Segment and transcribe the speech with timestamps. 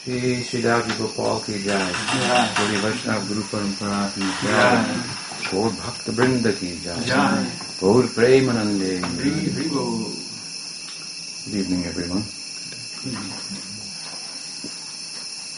[0.00, 6.08] श्री श्रीदास गोपाल की जय जय। पूरी वैष्णव गुरु परंपरा की जय जय। गौर भक्त
[6.08, 7.46] वृंद की जय जय।
[7.80, 9.96] गौर प्रेमानंदे Hri Hri Bol.
[11.46, 12.24] Good evening, everyone.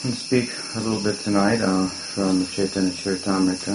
[0.05, 3.75] I'll speak a little bit tonight uh, from the Chaitanya Charitamrita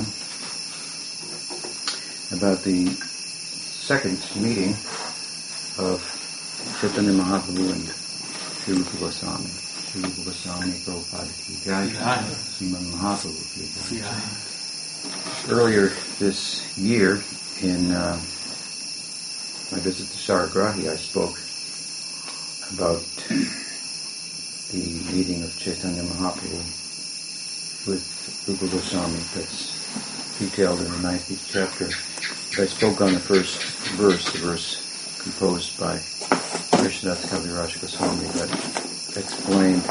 [2.38, 2.88] about the
[3.90, 4.74] second meeting
[5.78, 6.02] of
[6.82, 7.94] Chaitanya Mahaprabhu and
[8.64, 9.67] Sri Rupa Goswami.
[13.91, 15.51] Jai.
[15.51, 15.89] Earlier
[16.19, 17.23] this year,
[17.63, 18.17] in uh,
[19.73, 21.41] my visit to Saragrahi, I spoke
[22.77, 23.01] about
[24.73, 24.85] the
[25.17, 26.61] meeting of Chaitanya Mahaprabhu
[27.87, 31.87] with Rupa Goswami that's detailed in the 19th chapter.
[32.61, 33.63] I spoke on the first
[33.97, 34.85] verse, the verse
[35.23, 35.97] composed by
[36.77, 38.78] Krishnadas Kaviraj Goswami that
[39.19, 39.83] explained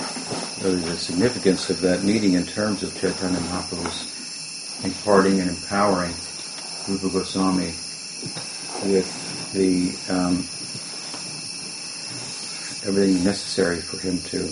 [0.62, 6.14] really the significance of that meeting in terms of Chaitanya Mahaprabhu's imparting and empowering
[6.88, 7.74] Rupa Goswami
[8.92, 10.38] with the um,
[12.88, 14.44] everything necessary for him to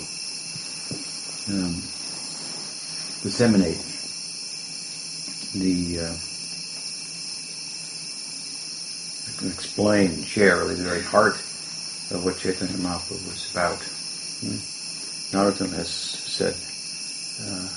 [1.53, 1.81] um,
[3.23, 3.81] disseminate
[5.53, 6.13] the uh,
[9.47, 11.35] explain, share really the very heart
[12.11, 13.94] of what Chaitanya Mahaprabhu was about.
[14.45, 14.61] Hmm?
[15.35, 16.53] Narottam has said
[17.41, 17.67] uh,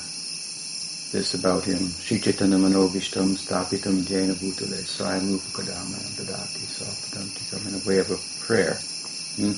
[1.13, 1.89] this about him.
[1.89, 8.19] Sri Chaitanya Manovishtam Stapitam Jaina Bhutale Swayam Upakadama Dadati Swapadantikam in a way of a
[8.45, 8.75] prayer.
[9.37, 9.57] Hmm?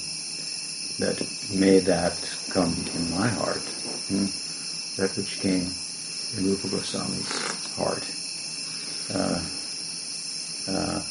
[1.02, 1.18] That
[1.52, 2.16] may that
[2.50, 3.66] come in my heart.
[4.06, 4.26] Hmm?
[5.02, 5.66] That which came
[6.38, 8.06] in Rupa Goswami's heart.
[9.12, 9.42] Uh,
[10.68, 11.02] uh,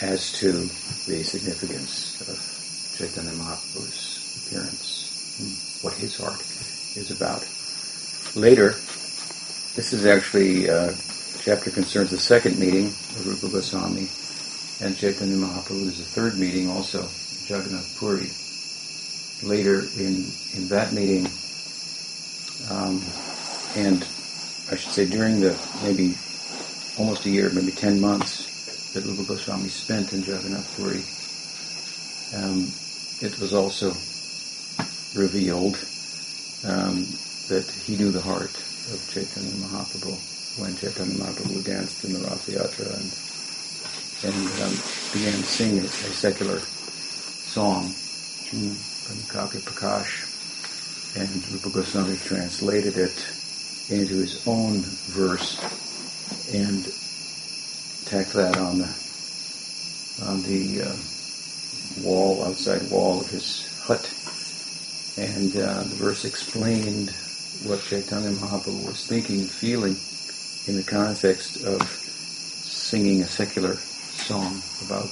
[0.00, 0.52] as to
[1.04, 4.13] the significance of Chaitanya Mahaprabhu's
[4.46, 6.40] appearance, what his heart
[6.96, 7.44] is about.
[8.36, 8.70] Later,
[9.74, 10.92] this is actually, uh,
[11.42, 14.08] chapter concerns the second meeting of Rupa Goswami
[14.80, 17.08] and Chaitanya is the third meeting also,
[17.46, 18.30] Jagannath Puri.
[19.48, 21.26] Later in, in that meeting,
[22.70, 23.02] um,
[23.76, 24.02] and
[24.70, 26.16] I should say during the maybe
[26.98, 31.02] almost a year, maybe 10 months that Rupa Goswami spent in Jagannath Puri,
[32.42, 32.70] um,
[33.20, 33.92] it was also
[35.14, 35.76] revealed
[36.64, 37.06] um,
[37.48, 38.54] that he knew the heart
[38.92, 43.10] of Chaitanya Mahaprabhu when Chaitanya Mahaprabhu danced in the Rath Yatra and,
[44.24, 44.74] and um,
[45.12, 50.30] began to sing a, secular song from Kavya Prakash.
[51.16, 53.26] And Rupa Goswami translated it
[53.90, 55.58] into his own verse
[56.52, 56.84] and
[58.06, 59.04] tacked that on the
[60.22, 60.96] on the uh,
[62.02, 64.13] wall, outside wall of his hut.
[65.16, 67.10] And uh, the verse explained
[67.62, 69.96] what Chaitanya Mahaprabhu was thinking, and feeling
[70.66, 71.80] in the context of
[72.62, 75.10] singing a secular song about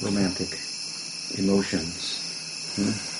[0.00, 0.58] romantic
[1.36, 2.24] emotions.
[2.76, 3.18] Hmm?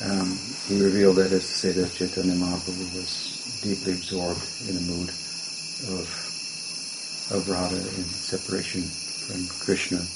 [0.00, 4.80] Um, he revealed that as to say that Chaitanya Mahaprabhu was deeply absorbed in the
[4.80, 5.08] mood
[5.88, 6.28] of
[7.30, 10.06] of Radha in separation from Krishna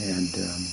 [0.00, 0.66] and um,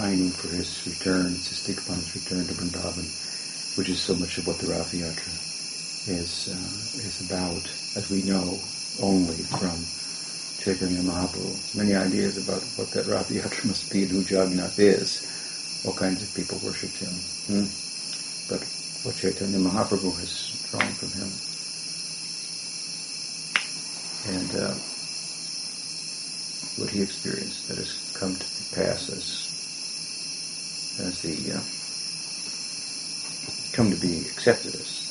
[0.00, 3.04] pining for his return, Sistikapan's return to Vrindavan,
[3.76, 5.28] which is so much of what the Rath Yatra
[6.08, 8.58] is, uh, is about, as we know
[9.02, 9.76] only from
[10.64, 11.76] Chaitanya Mahaprabhu.
[11.76, 15.20] Many ideas about what that Rath Yatra must be and who Jagannath is.
[15.84, 17.12] All kinds of people worship him.
[17.52, 17.68] Hmm?
[18.48, 18.64] But
[19.04, 21.28] what Chaitanya Mahaprabhu has drawn from him.
[24.32, 24.74] And uh,
[26.80, 29.49] what he experienced that has come to pass as
[31.00, 31.60] as the uh,
[33.72, 35.08] come to be accepted as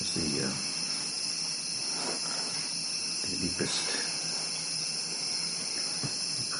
[0.00, 0.52] as the uh,
[3.26, 4.00] the deepest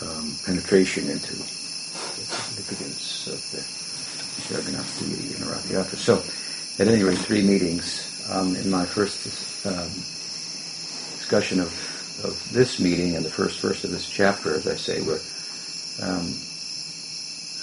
[0.03, 3.63] um, penetration into the significance of the
[4.55, 5.97] Jagannath deity in Rath Yatra.
[5.97, 6.23] So,
[6.83, 8.07] at any rate, three meetings.
[8.31, 9.27] Um, in my first
[9.67, 9.91] um,
[11.19, 11.73] discussion of,
[12.25, 15.19] of this meeting and the first verse of this chapter, as I say, where
[16.01, 16.33] um,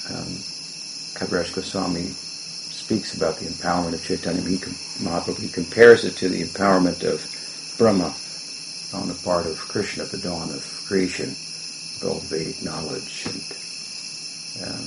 [0.09, 0.39] um,
[1.18, 5.39] Kaviraj Goswami speaks about the empowerment of Chaitanya Mahaprabhu.
[5.39, 7.25] He compares it to the empowerment of
[7.77, 8.13] Brahma
[8.94, 13.25] on the part of Krishna at the dawn of creation, with all Vedic knowledge.
[13.25, 13.42] And
[14.69, 14.86] um,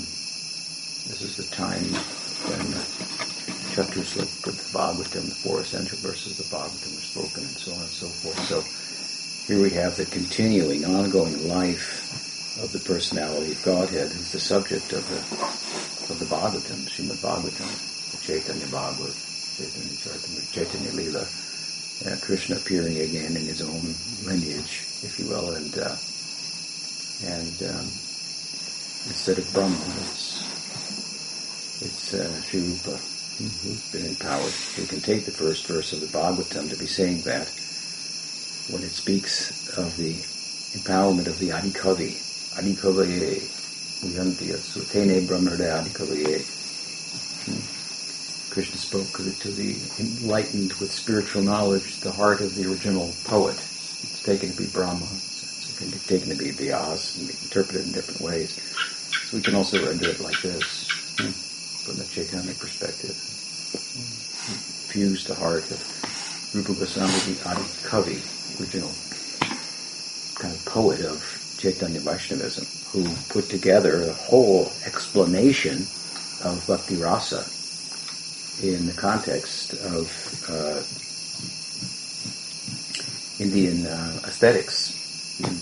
[1.11, 1.84] this is the time
[2.49, 2.72] when
[3.75, 7.72] chapters like the Bhagavatam, the four essential verses of the Bhagavatam are spoken, and so
[7.72, 8.40] on and so forth.
[8.49, 8.64] So
[9.52, 14.93] here we have the continuing, ongoing life of the personality of Godhead, who's the subject
[14.93, 15.20] of the
[16.12, 17.70] of the Bhagavatam, Srimad Bhagavatam,
[18.11, 19.14] the Chaitanya Bhagavat,
[19.56, 19.94] Chaitanya
[20.50, 21.26] Charitamrita, Lila,
[22.06, 23.94] uh, Krishna appearing again in his own
[24.25, 25.94] lineage, if you will, and uh,
[27.23, 27.87] and um,
[29.06, 30.43] instead of Brahma, it's
[31.82, 32.99] it's uh, Rupa
[33.62, 34.53] who's been empowered.
[34.76, 37.49] You can take the first verse of the Bhagavatam to be saying that
[38.69, 40.14] when it speaks of the
[40.79, 43.41] empowerment of the Adikavi, Adikavaye,
[44.02, 46.47] Uyantiya, Sutene Brahmarda Adikavaye.
[48.50, 53.55] Krishna spoke to the enlightened with spiritual knowledge, the heart of the original poet.
[53.55, 55.06] It's taken to be Brahma.
[55.12, 58.53] It's can be taken to be Vyas and interpreted in different ways.
[58.53, 61.32] So we can also render it like this, hmm,
[61.87, 63.17] from the Chaitanya perspective.
[64.93, 68.20] Fuse the heart of Rupa Goswami, the Adi Kavi,
[68.61, 68.93] original
[70.35, 75.87] kind of poet of Chaitanya Vaishnavism, who put together a whole explanation
[76.43, 77.45] of Bhakti Rasa
[78.62, 80.09] in the context of
[80.49, 80.81] uh,
[83.43, 84.97] Indian uh, aesthetics,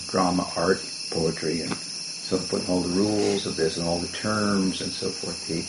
[0.09, 0.81] drama, art,
[1.11, 5.09] poetry, and so forth, all the rules of this and all the terms and so
[5.09, 5.47] forth.
[5.47, 5.67] He,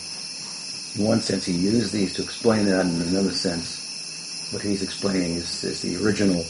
[0.99, 4.81] in one sense, he used these to explain that, and in another sense, what he's
[4.81, 6.45] explaining is, is the original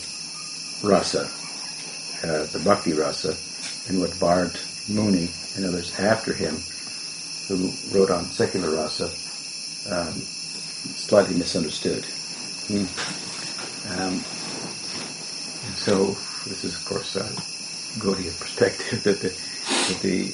[0.84, 1.30] rasa,
[2.24, 3.36] uh, the bhakti rasa,
[3.88, 4.57] and what Bharat
[4.89, 6.57] Muni and others after him,
[7.48, 9.06] who wrote on secular rasa,
[9.89, 10.13] um,
[10.95, 12.06] slightly misunderstood.
[12.68, 12.86] Hmm.
[14.00, 14.24] Um,
[15.75, 16.18] so
[16.48, 17.24] this is, of course, a
[18.00, 20.34] Gaudiya perspective that the, that the,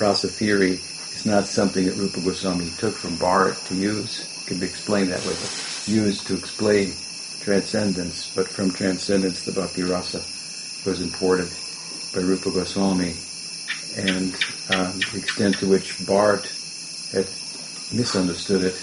[0.00, 4.20] rasa theory is not something that Rupa Goswami took from Bharat to use.
[4.42, 6.94] It can be explained that way, but used to explain
[7.40, 8.32] transcendence.
[8.34, 10.18] But from transcendence, the Bhakti Rasa
[10.88, 11.48] was imported
[12.14, 13.16] by Rupa Goswami,
[13.96, 14.34] and
[14.70, 16.46] um, the extent to which Bharat
[17.12, 17.26] had
[17.92, 18.76] misunderstood it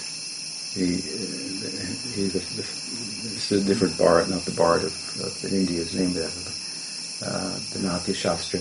[0.74, 7.58] he, the, it's a different Bharat, not the Bharat of, of India is after uh,
[7.72, 8.60] the Natya Shastra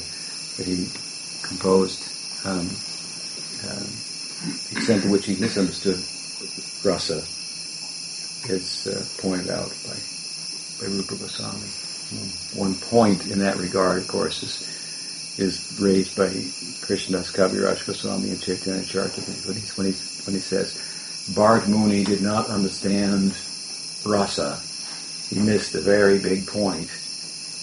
[0.58, 0.90] that he
[1.42, 2.04] composed.
[2.46, 2.68] Um,
[3.64, 3.88] uh,
[4.70, 6.04] the extent to which he misunderstood
[6.84, 7.24] rasa
[8.52, 9.96] is uh, pointed out by
[10.82, 11.81] by Rupa Goswami.
[12.54, 14.72] One point in that regard, of course, is
[15.38, 19.94] is raised by Krishnadas Kaviraj Goswami in Chaitanya Charitamrita when he, when he,
[20.26, 20.76] when he says,
[21.34, 23.34] Bharat Muni did not understand
[24.06, 24.60] rasa.
[25.30, 26.90] He missed a very big point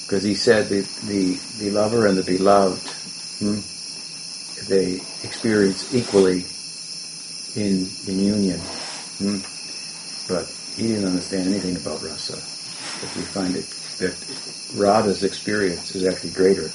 [0.06, 2.80] because he said the, the, the lover and the beloved,
[3.38, 3.60] hmm,
[4.68, 6.46] they experience equally
[7.54, 8.60] in, in union.
[9.18, 9.38] Hmm?
[10.26, 12.34] But he didn't understand anything about rasa.
[12.34, 13.66] But we find it
[13.98, 14.16] that
[14.74, 16.70] Radha's experience is actually greater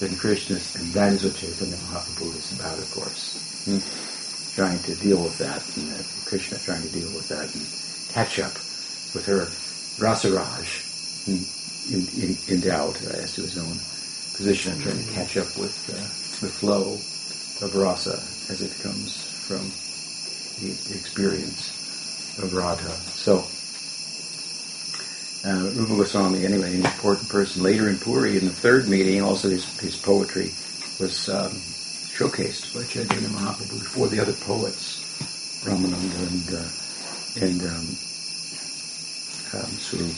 [0.00, 3.64] than Krishna's, and that is what Chaitanya Mahaprabhu is about, of course.
[3.64, 3.80] Hmm?
[4.54, 7.66] Trying to deal with that, and uh, Krishna trying to deal with that and
[8.14, 8.54] catch up
[9.14, 9.46] with her
[9.98, 10.66] Rasaraj
[11.26, 13.78] in, in, in doubt as to his own
[14.36, 15.98] position and trying to catch up with uh,
[16.44, 16.98] the flow
[17.62, 18.18] of rasa
[18.50, 19.62] as it comes from
[20.60, 21.70] the, the experience
[22.42, 22.90] of Radha.
[23.14, 23.46] So,
[25.44, 27.62] uh, Rupa Goswami, anyway, an important person.
[27.62, 30.52] Later in Puri, in the third meeting, also his, his poetry
[30.98, 31.50] was um,
[32.14, 35.02] showcased by Chaitanya Mahaprabhu before the other poets,
[35.64, 36.68] Ramananda and, uh,
[37.44, 37.86] and um,
[39.52, 40.16] um, Swarup,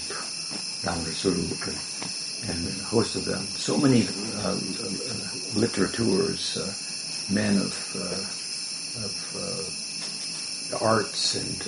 [1.12, 1.66] Swarup,
[2.48, 3.44] and, and, a host of them.
[3.46, 4.54] So many uh, uh,
[6.56, 6.72] uh,
[7.32, 8.14] men of, uh,
[9.04, 11.66] of uh, arts and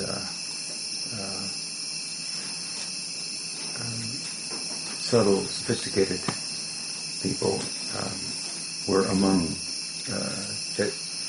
[3.80, 4.02] um,
[5.02, 6.20] subtle, sophisticated
[7.22, 7.60] people
[7.98, 8.18] um,
[8.86, 9.48] were among
[10.12, 10.48] uh,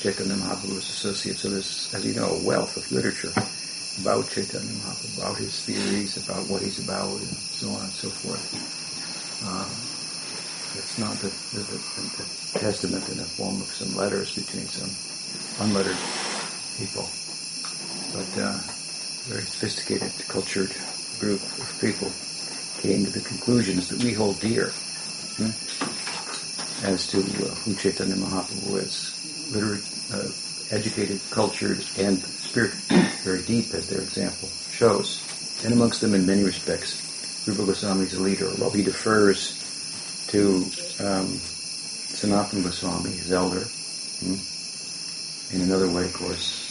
[0.00, 1.40] Chaitanya Mahaprabhu's associates.
[1.40, 3.32] So there's, as you know, a wealth of literature
[4.00, 8.08] about Chaitanya Mahaprabhu, about his theories, about what he's about, and so on and so
[8.08, 8.40] forth.
[9.44, 9.68] Uh,
[10.78, 14.90] it's not the, the, the, the, testament in the form of some letters between some
[15.66, 15.98] unlettered
[16.78, 17.04] people,
[18.14, 18.56] but uh,
[19.28, 20.72] very sophisticated, cultured
[21.20, 22.08] group of people
[22.80, 24.72] came to the conclusions that we hold dear
[25.36, 25.52] hmm,
[26.84, 29.16] as to uh, who Chaitanya Mahaprabhu is.
[29.52, 30.28] Literate, uh,
[30.74, 32.72] educated, cultured, and spirit
[33.22, 35.20] very deep, as their example shows.
[35.64, 36.96] And amongst them, in many respects,
[37.46, 38.48] Rupa Goswami is a leader.
[38.48, 39.58] While he defers
[40.28, 40.64] to
[41.04, 41.36] um,
[42.08, 43.66] Sanatana Goswami, his elder,
[44.24, 44.36] hmm,
[45.54, 46.70] in another way, of course,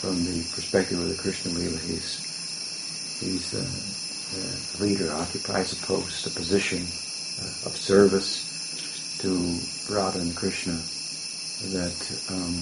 [0.00, 2.16] from the perspective of the Krishna Lila, he's
[3.20, 3.99] he's uh,
[4.30, 8.46] the leader occupies a post, a position uh, of service
[9.18, 9.58] to
[9.92, 10.78] Radha and Krishna
[11.74, 11.98] that
[12.30, 12.54] um,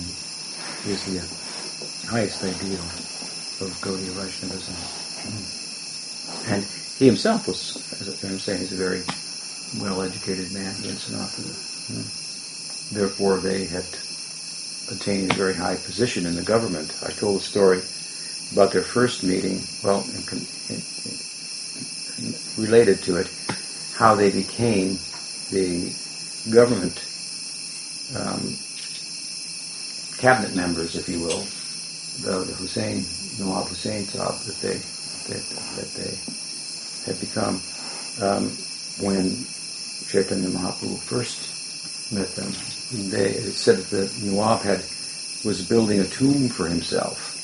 [0.87, 1.21] is the
[2.09, 2.83] highest ideal
[3.61, 4.75] of Gaudiya Vaishnavism.
[6.53, 6.65] And
[6.99, 9.03] he himself was, as I'm saying, he's a very
[9.81, 12.93] well-educated man, in Sanatana.
[12.93, 13.85] Therefore, they had
[14.91, 16.97] attained a very high position in the government.
[17.05, 17.83] I told a story
[18.53, 20.23] about their first meeting, well, in,
[20.75, 20.83] in,
[22.59, 23.31] related to it,
[23.95, 24.99] how they became
[25.51, 25.95] the
[26.51, 27.05] government
[28.17, 28.57] um,
[30.19, 31.47] cabinet members, if you will,
[32.21, 33.05] the, Hussein,
[33.39, 34.79] Nawab Hussein Saab that they
[35.31, 35.45] that,
[35.77, 36.19] that they
[37.07, 37.61] had become
[38.21, 38.51] um,
[38.99, 39.45] when
[40.09, 42.51] Chaitanya Mahaprabhu first met them.
[43.11, 44.85] They said that the Nawab had
[45.45, 47.37] was building a tomb for himself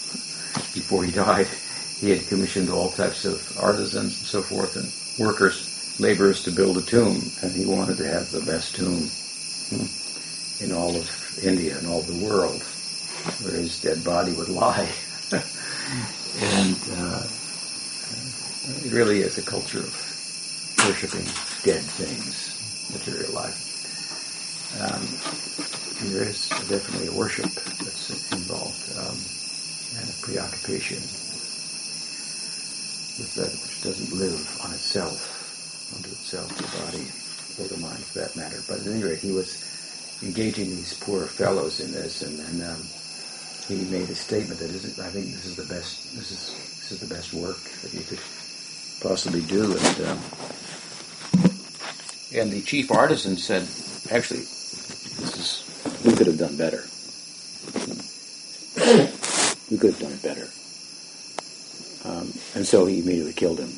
[0.75, 1.49] before he died.
[2.01, 5.69] He had commissioned all types of artisans and so forth and workers,
[5.99, 9.11] laborers to build a tomb, and he wanted to have the best tomb
[10.61, 12.63] in all of India and all the world
[13.43, 14.89] where his dead body would lie.
[15.33, 17.23] and uh,
[18.85, 21.25] it really is a culture of worshipping
[21.63, 22.61] dead things,
[22.93, 23.61] material life.
[24.81, 29.17] Um, there is definitely a worship that's involved um,
[30.01, 31.03] and a preoccupation
[33.19, 37.07] with that which doesn't live on itself, unto itself, the body
[37.59, 38.59] or the mind for that matter.
[38.67, 39.63] But at any rate, he was
[40.23, 42.83] engaging these poor fellows in this, and then um,
[43.69, 45.05] he made a statement that isn't.
[45.05, 46.15] I think this is the best.
[46.17, 48.21] This is this is the best work that you could
[49.01, 49.77] possibly do.
[49.77, 50.19] And um,
[52.35, 53.63] and the chief artisan said,
[54.11, 54.41] actually,
[55.23, 56.85] this is we could have done better.
[59.71, 60.49] We could have done it better.
[62.05, 63.73] Um, and so he immediately killed him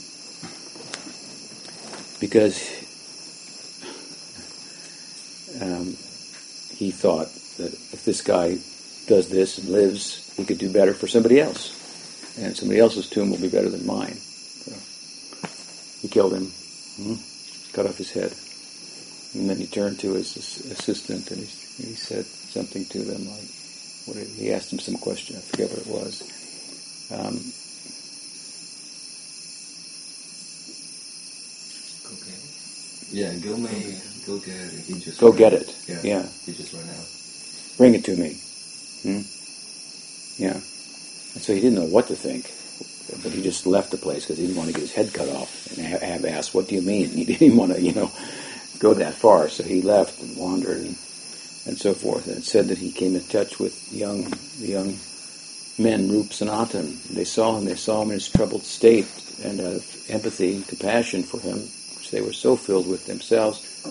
[2.21, 2.71] because
[5.61, 5.97] um,
[6.75, 7.28] he thought
[7.59, 8.59] that if this guy
[9.06, 11.71] does this and lives, he could do better for somebody else,
[12.38, 14.16] and somebody else's tomb will be better than mine.
[14.16, 14.73] So
[16.02, 17.73] he killed him, mm-hmm.
[17.73, 18.35] cut off his head,
[19.35, 24.26] and then he turned to his assistant and he, he said something to them like,
[24.37, 25.37] he asked him some question.
[25.37, 26.23] I forget what it was.
[27.12, 27.40] Um,
[33.16, 33.96] Yeah, go me,
[34.26, 34.73] go get it.
[34.85, 35.75] He just Go get it.
[35.88, 36.26] Yeah, Yeah.
[36.44, 37.06] He just ran out.
[37.78, 38.37] bring it to me.
[39.02, 39.23] Hmm?
[40.37, 40.61] Yeah.
[41.32, 42.52] And so he didn't know what to think,
[43.23, 45.30] but he just left the place because he didn't want to get his head cut
[45.30, 48.11] off and ha- have asked, "What do you mean?" He didn't want to, you know,
[48.80, 49.49] go that far.
[49.49, 50.96] So he left and wandered and,
[51.64, 52.26] and so forth.
[52.28, 54.25] And it said that he came in touch with young
[54.61, 54.99] the young
[55.78, 56.99] men, Rup Sanatan.
[57.11, 57.64] They saw him.
[57.64, 59.08] They saw him in his troubled state,
[59.42, 61.66] and of empathy and compassion for him,
[62.06, 63.82] which they were so filled with themselves,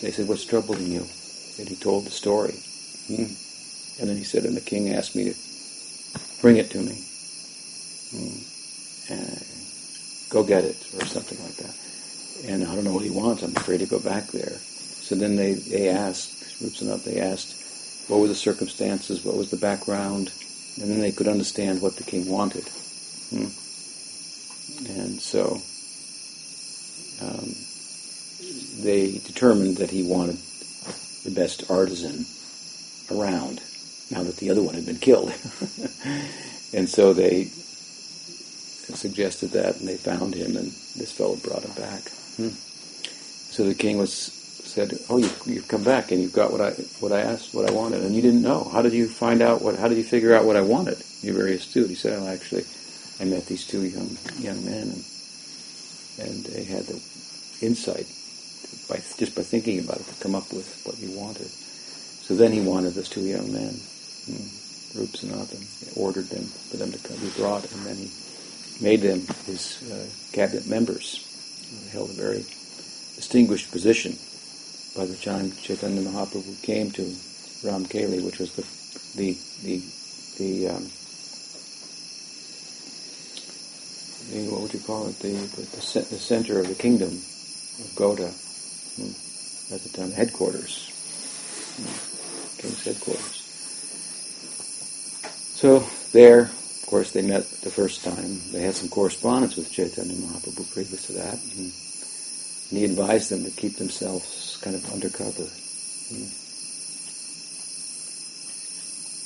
[0.00, 1.06] they said, "What's troubling you?"
[1.58, 2.54] And he told the story.
[3.06, 3.30] Hmm.
[4.00, 5.34] And then he said, and the king asked me to
[6.40, 7.04] bring it to me.
[8.10, 9.12] Hmm.
[9.12, 9.44] And
[10.30, 11.74] go get it, or something like that.
[12.44, 13.42] And I don't know what he wants.
[13.42, 14.58] I'm afraid to go back there.
[14.58, 17.54] So then they, they asked, up, they asked,
[18.08, 20.32] what were the circumstances, what was the background,
[20.80, 22.68] and then they could understand what the king wanted.
[23.30, 23.50] Hmm.
[24.86, 25.62] And so
[27.20, 27.54] um,
[28.82, 30.36] they determined that he wanted
[31.24, 32.24] the best artisan
[33.10, 33.60] around
[34.10, 35.28] now that the other one had been killed.
[36.72, 37.44] and so they
[38.94, 42.08] suggested that, and they found him, and this fellow brought him back.
[42.36, 42.48] Hmm.
[43.50, 46.70] So the king was said, "Oh, you, you've come back, and you've got what I
[47.00, 48.70] what I asked, what I wanted, and you didn't know.
[48.72, 49.78] How did you find out what?
[49.78, 51.02] How did you figure out what I wanted?
[51.20, 52.64] You're very astute." He said, "Oh, actually,
[53.20, 55.04] I met these two young young men, and
[56.18, 57.00] and they had the
[57.62, 58.06] insight
[58.88, 61.50] by just by thinking about it to come up with what he wanted."
[62.28, 63.74] So then he wanted those two young men,
[64.26, 65.60] hmm, Rup Sanatan.
[65.80, 68.10] He ordered them for them to come, be brought, and then he
[68.80, 71.24] made them his uh, cabinet members.
[71.84, 72.44] They held a very
[73.16, 74.16] distinguished position
[74.96, 77.02] by the time Chaitanya Mahaprabhu came to
[77.62, 78.64] Ramkeli, which was the
[79.16, 79.82] the the
[80.38, 80.90] the, um,
[84.30, 85.18] the what would you call it?
[85.18, 88.30] The the, the, the center of the kingdom of Gauda
[88.96, 90.90] hmm, at the time, headquarters,
[91.76, 93.44] hmm, king's headquarters.
[95.58, 95.80] So
[96.12, 98.40] there, of course, they met the first time.
[98.52, 101.34] They had some correspondence with Chaitanya Mahaprabhu previous to that.
[101.34, 101.72] And,
[102.70, 105.42] and he advised them to keep themselves kind of undercover.
[105.42, 106.30] Hmm.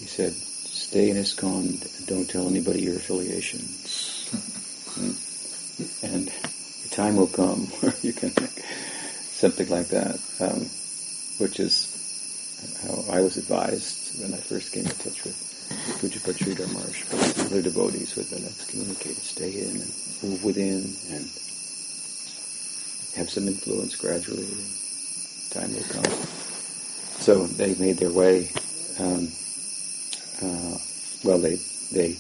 [0.01, 4.31] He said, stay in ISKCON don't tell anybody your affiliations.
[4.97, 6.31] And
[6.83, 8.65] the time will come where you can, make
[9.31, 10.69] something like that, um,
[11.39, 11.89] which is
[12.83, 15.37] how I was advised when I first came in touch with
[16.01, 20.95] Pujyapad Sridhar Maharaj, but other devotees who had been excommunicated stay in and move within
[21.11, 21.29] and
[23.17, 24.47] have some influence gradually.
[25.51, 26.05] Time will come.
[27.21, 28.51] So they made their way.
[28.99, 29.29] Um,
[30.43, 30.79] uh,
[31.25, 31.59] well, they
[31.93, 32.19] they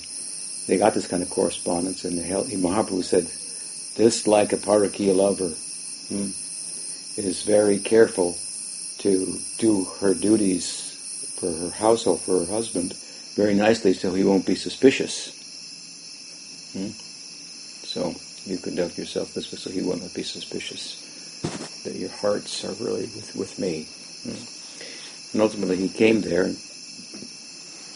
[0.66, 3.26] they got this kind of correspondence, and Mahaprabhu said,
[3.96, 5.48] "This, like a parakiya lover,
[6.08, 6.30] hmm,
[7.16, 8.38] is very careful
[8.98, 12.94] to do her duties for her household, for her husband,
[13.34, 15.32] very nicely, so he won't be suspicious.
[16.72, 16.90] Hmm?
[17.84, 18.14] So
[18.46, 21.00] you conduct yourself this way, so he will not be suspicious
[21.84, 23.88] that your hearts are really with with me."
[24.22, 24.38] Hmm?
[25.32, 26.52] And ultimately, he came there.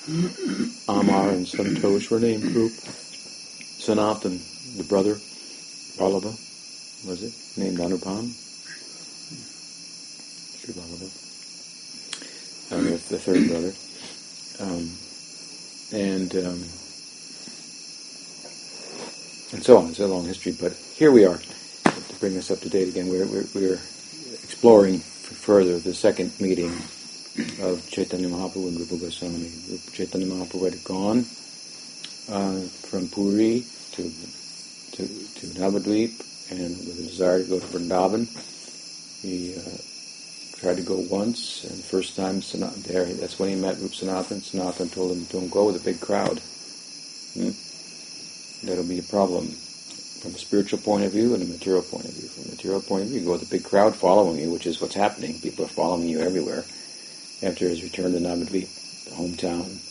[0.07, 2.73] And Amar and Santosh were named group.
[2.73, 4.41] Sanatan,
[4.77, 5.15] the brother,
[5.97, 6.33] Vallabha,
[7.07, 7.35] was it?
[7.61, 8.31] Named Anupam.
[10.61, 10.75] Sri.
[12.77, 13.73] And the, the third brother.
[14.61, 14.93] Um,
[15.93, 16.63] and um,
[19.53, 19.91] and so on.
[19.91, 23.09] It's a long history, but here we are to bring us up to date again.
[23.09, 23.81] We're, we're, we're
[24.43, 26.73] exploring further the second meeting
[27.61, 29.52] of Chaitanya Mahaprabhu and Rupa Goswami.
[29.93, 31.19] Chaitanya Mahaprabhu had gone
[32.33, 34.02] uh, from Puri to
[34.93, 36.16] to, to Navadvip
[36.50, 38.25] and with a desire to go to Vrindavan.
[39.21, 42.40] He uh, tried to go once, and the first time
[42.88, 44.40] there, that's when he met Rup Sanatan.
[44.40, 46.40] Sanatan told him, "Don't go with a big crowd.
[47.35, 47.52] Hmm?
[48.66, 49.49] That'll be a problem."
[50.23, 52.26] From a spiritual point of view and a material point of view.
[52.28, 54.66] From a material point of view, you go with a big crowd following you, which
[54.66, 55.38] is what's happening.
[55.38, 56.64] People are following you everywhere
[57.43, 59.83] after his return to Navadvip, the hometown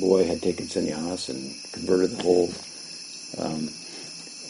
[0.00, 2.50] boy had taken sannyas and converted the whole
[3.38, 3.68] um,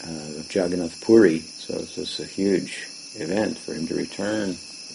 [0.03, 1.39] uh, of Jagannath Puri.
[1.39, 4.49] So it's just a huge event for him to return.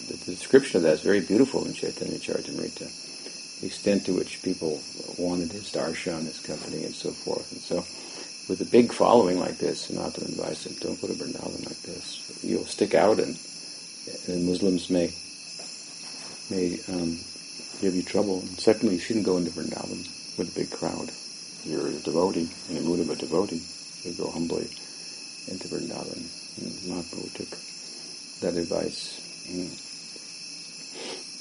[0.07, 3.59] The, the description of that is very beautiful in Chaitanya Charitamrita.
[3.61, 4.81] The extent to which people
[5.17, 7.51] wanted his darshan, his company, and so forth.
[7.51, 7.77] And so,
[8.49, 12.41] with a big following like this, Sanatana advised him, don't go to Vrindavan like this.
[12.43, 13.37] You'll stick out, and,
[14.27, 15.13] and Muslims may
[16.49, 17.17] may um,
[17.81, 18.39] give you trouble.
[18.39, 20.05] And secondly, you shouldn't go into Vrindavan
[20.37, 21.09] with a big crowd.
[21.65, 23.61] You're a devotee, in the mood of a devotee.
[24.03, 24.69] You go humbly
[25.49, 26.21] into Vrindavan.
[26.87, 27.49] Mahaprabhu took
[28.41, 29.17] that advice.
[29.49, 29.69] And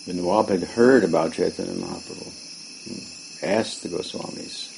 [0.07, 2.31] the Nawab had heard about Chaitanya Mahaprabhu,
[2.89, 3.45] mm.
[3.45, 4.73] asked the Goswamis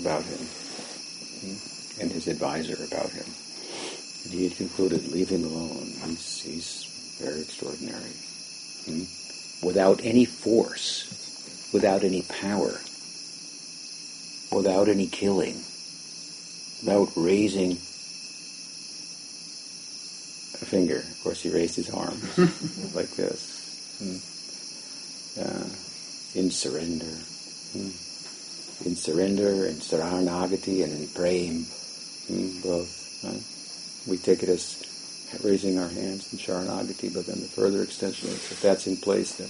[0.00, 2.00] about him, mm.
[2.00, 3.26] and his advisor about him.
[4.24, 5.86] And he had concluded, leave him alone.
[6.06, 8.14] He's, he's very extraordinary.
[8.86, 9.27] Hmm?
[9.62, 12.80] Without any force, without any power,
[14.52, 15.56] without any killing,
[16.82, 17.72] without raising
[20.60, 20.98] a finger.
[20.98, 22.18] Of course, he raised his arm
[22.94, 23.56] like this.
[25.38, 25.68] Uh,
[26.34, 27.06] in surrender.
[28.84, 31.64] In surrender, in saranagati, and in prema.
[32.62, 33.24] Both.
[33.24, 34.82] Uh, we take it as
[35.42, 39.44] raising our hands in Sharanagati, but then the further extension if that's in place, the,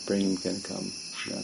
[0.00, 0.92] the brain can come.
[1.28, 1.42] Yeah.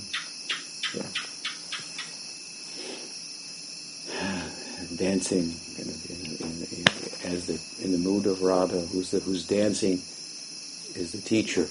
[4.96, 6.84] Dancing in, in, in,
[7.32, 9.94] as the in the mood of Radha, who's the, who's dancing
[10.96, 11.66] is the teacher,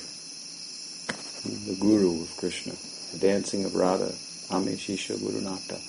[1.43, 2.73] the guru of Krishna.
[3.13, 4.13] The dancing of Radha,
[4.51, 5.79] Ame Shisha Guru Nata.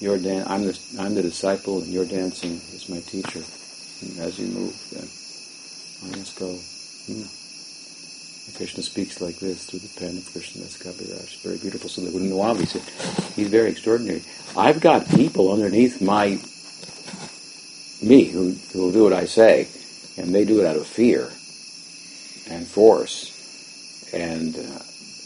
[0.00, 3.42] Your dan- I'm the I'm the disciple, and your dancing is my teacher.
[4.02, 5.08] And as you move, then
[6.02, 6.56] Must go.
[7.06, 7.28] Hmm.
[8.56, 11.42] Krishna speaks like this through the pen of Krishna Das Kaviraj.
[11.42, 11.88] Very beautiful.
[11.88, 12.82] So the Nawabi said,
[13.34, 14.22] he's very extraordinary.
[14.56, 16.40] I've got people underneath my
[18.02, 19.68] me who who will do what I say,
[20.16, 21.30] and they do it out of fear
[22.50, 24.78] and force, and uh,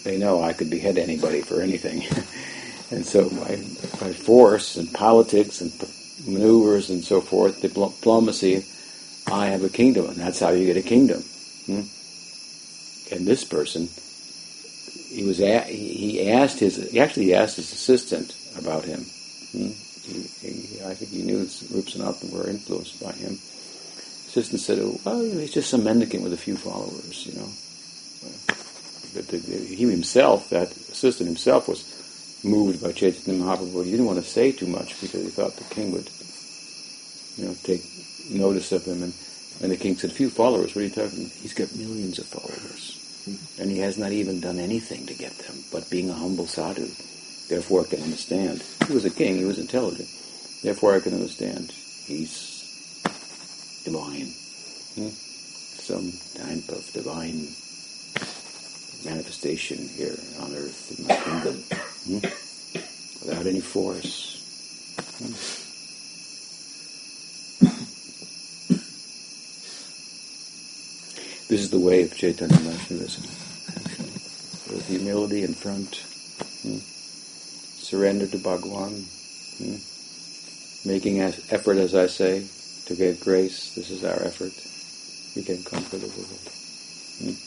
[0.04, 2.02] they know I could behead anybody for anything.
[2.90, 3.56] and so by,
[4.00, 5.72] by force and politics and
[6.26, 8.64] maneuvers and so forth, diplomacy,
[9.35, 11.20] I have a kingdom, and that's how you get a kingdom.
[11.66, 11.83] Hmm?
[13.12, 13.88] And this person,
[15.09, 19.01] he was a, he asked his he actually asked his assistant about him.
[19.51, 19.73] Hmm?
[20.07, 23.33] He, he, I think he knew Rup Sanatan were influenced by him.
[24.31, 27.51] Assistant said, oh, "Well, he's just some mendicant with a few followers, you know."
[29.14, 31.83] But the, he himself, that assistant himself, was
[32.44, 33.85] moved by Chaitanya Mahaprabhu.
[33.85, 36.09] He didn't want to say too much because he thought the king would,
[37.37, 37.83] you know, take
[38.30, 39.02] notice of him.
[39.02, 39.12] And,
[39.62, 41.32] and the king said, few followers, what are you talking about?
[41.32, 43.00] He's got millions of followers.
[43.58, 46.88] And he has not even done anything to get them, but being a humble sadhu.
[47.48, 48.62] Therefore I can understand.
[48.87, 50.08] He was a king, he was intelligent.
[50.62, 51.70] Therefore I can understand.
[51.70, 54.32] He's divine.
[54.94, 55.08] Hmm?
[55.08, 57.48] Some type of divine
[59.04, 61.62] manifestation here on earth in my kingdom.
[62.06, 62.18] Hmm?
[63.24, 64.32] without any force.
[71.55, 73.23] This is the way of Chaitanya nationalism.
[74.75, 76.03] With humility in front,
[76.67, 76.79] hmm?
[77.79, 78.90] surrender to Bhagwan,
[79.62, 79.77] hmm?
[80.85, 82.45] making as effort, as I say,
[82.87, 83.73] to get grace.
[83.77, 84.51] This is our effort.
[85.37, 86.43] We can conquer the world.
[87.23, 87.38] Hmm?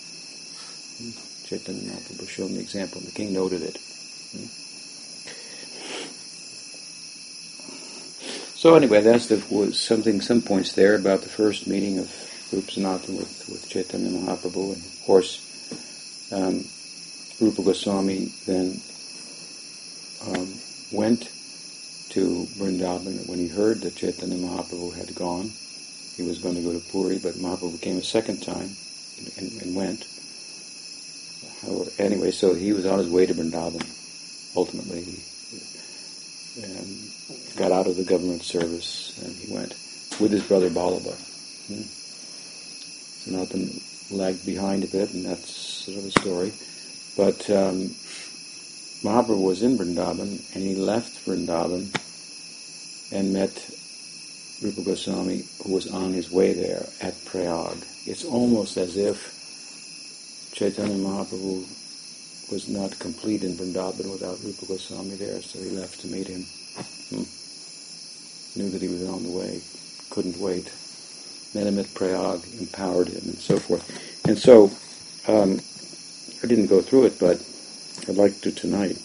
[1.04, 1.12] Hmm?
[1.44, 3.76] Chaitanya Mahaprabhu showed the example, the king noted it.
[4.32, 4.48] Hmm?
[8.56, 12.80] So anyway, that's the, was something, some points there about the first meeting of Rupa
[13.12, 15.44] with, with Chaitanya Mahaprabhu, and of course,
[16.32, 16.64] um,
[17.42, 18.80] Rupa Goswami then
[20.28, 20.54] um,
[20.92, 21.30] went
[22.10, 25.52] to Vrindavan when he heard that Chaitanya Mahaprabhu had gone.
[26.16, 28.70] He was going to go to Puri, but Mahaprabhu came a second time
[29.38, 30.08] and, and went.
[31.62, 33.86] However, anyway, so he was on his way to Vrindavan.
[34.56, 36.88] Ultimately, he um,
[37.58, 39.76] got out of the government service and he went
[40.20, 41.14] with his brother Vallabha.
[41.68, 41.97] Hmm.
[43.28, 46.54] Sanatan lagged behind a bit, and that's sort of a story.
[47.18, 47.90] But um,
[49.04, 51.92] Mahaprabhu was in Vrindavan, and he left Vrindavan
[53.12, 53.52] and met
[54.62, 57.78] Rupa Goswami, who was on his way there at Prayag.
[58.06, 61.68] It's almost as if Chaitanya Mahaprabhu
[62.52, 66.44] was not complete in Vrindavan without Rupa Goswami there, so he left to meet him.
[67.10, 67.28] Hmm.
[68.58, 69.62] Knew that he was on the way,
[70.10, 70.72] couldn't wait.
[71.54, 73.84] Him Prayag, empowered him, and so forth.
[74.28, 74.72] And so,
[75.28, 75.60] um,
[76.44, 77.44] I didn't go through it, but
[78.08, 78.98] I'd like to tonight.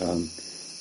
[0.00, 0.30] Um,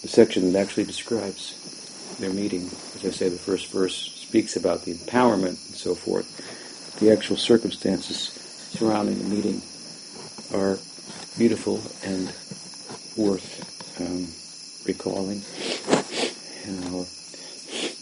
[0.01, 4.83] the section that actually describes their meeting, as I say, the first verse speaks about
[4.83, 6.27] the empowerment and so forth.
[6.99, 8.17] The actual circumstances
[8.71, 9.61] surrounding the meeting
[10.53, 10.79] are
[11.37, 12.27] beautiful and
[13.17, 14.27] worth um,
[14.85, 15.41] recalling
[16.65, 17.05] in our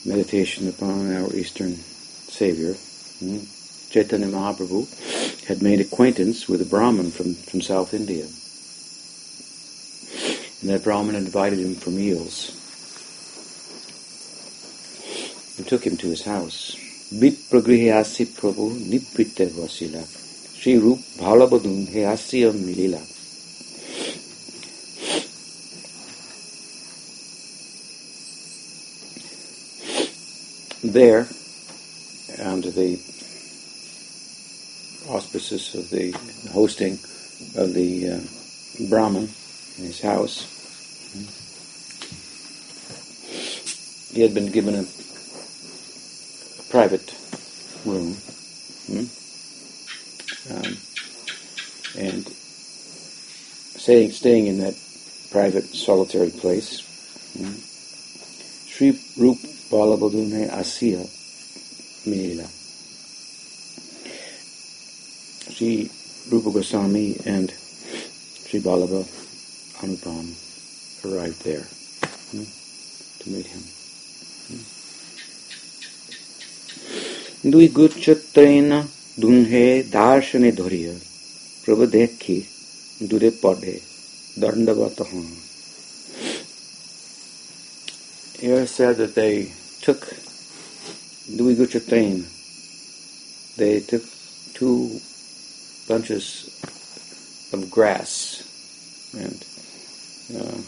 [0.05, 1.77] meditation upon our Eastern
[2.39, 2.75] Savior.
[3.19, 3.39] Hmm?
[3.89, 4.87] Chaitanya Mahaprabhu
[5.47, 8.23] had made acquaintance with a Brahmin from, from South India.
[10.61, 12.55] And that Brahmin invited him for meals
[15.57, 16.77] and took him to his house.
[17.11, 20.03] Vipragrihe asi prabhu nibritte vasila.
[20.55, 23.03] Shri Rup bhalabadun he asya milila.
[30.81, 31.27] There,
[32.39, 32.93] under the
[35.07, 36.11] auspices of the
[36.51, 36.93] hosting
[37.55, 38.19] of the uh,
[38.89, 39.29] Brahmin
[39.77, 40.45] in his house,
[44.13, 47.13] he had been given a, a private
[47.85, 48.13] room,
[48.87, 49.05] hmm?
[50.53, 50.77] um,
[51.97, 52.27] and
[53.77, 54.75] staying, staying in that
[55.31, 56.81] private solitary place.
[57.37, 57.53] Hmm?
[58.67, 59.37] Sri Rup
[59.69, 61.18] Balabadune Asya
[62.11, 62.47] Meera.
[65.53, 65.89] Sri
[66.29, 69.03] Rupa Goswami and Sri Balaba
[69.81, 70.27] Anupam
[71.05, 71.67] arrived there
[72.31, 72.43] hmm,
[73.19, 73.63] to meet him.
[77.45, 78.71] द्विगुच्छत्रेन
[79.19, 80.95] दुन्हे दार्शने धैर्य
[81.65, 82.35] प्रबदेखि
[83.09, 83.79] दूरे पढ़े
[84.39, 84.99] दंडवत
[88.41, 90.28] Here said that they took
[91.29, 92.25] Dui Guchatain,
[93.57, 94.03] they took
[94.53, 94.99] two
[95.87, 96.49] bunches
[97.53, 98.43] of grass
[99.13, 99.45] and
[100.35, 100.61] uh,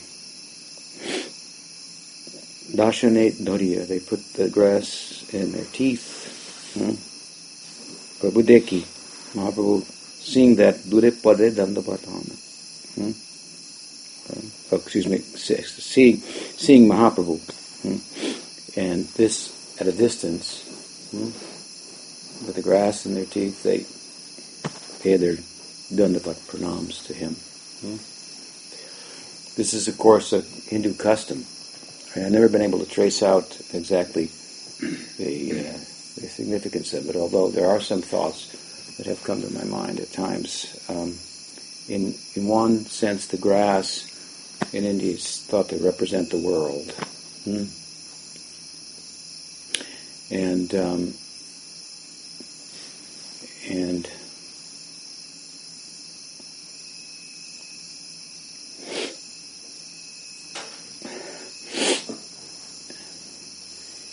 [2.73, 6.73] Doriya, they put the grass in their teeth.
[6.73, 6.91] Hmm?
[8.21, 8.81] Prabhudeki,
[9.35, 12.35] Mahaprabhu, seeing that Dure Pade Dandapatana.
[12.95, 13.11] Hmm?
[14.31, 17.39] Uh, oh, excuse me, seeing, seeing Mahaprabhu.
[17.81, 18.79] Hmm?
[18.79, 21.33] And this at a distance, hmm?
[22.45, 23.79] with the grass in their teeth, they
[25.01, 25.37] pay their
[25.89, 27.33] dandapat pranams to him.
[27.81, 27.97] Hmm?
[29.57, 31.43] This is, of course, a Hindu custom.
[32.15, 34.29] I've never been able to trace out exactly
[35.17, 39.51] the, uh, the significance of it, although there are some thoughts that have come to
[39.51, 40.77] my mind at times.
[40.89, 41.17] Um,
[41.89, 44.05] in, in one sense, the grass
[44.73, 46.91] in India is thought to represent the world.
[47.45, 47.80] Hmm?
[50.31, 51.13] And um,
[53.69, 54.09] and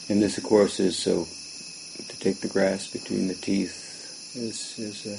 [0.09, 1.29] and this, of course, is so
[2.09, 5.15] to take the grass between the teeth is is a,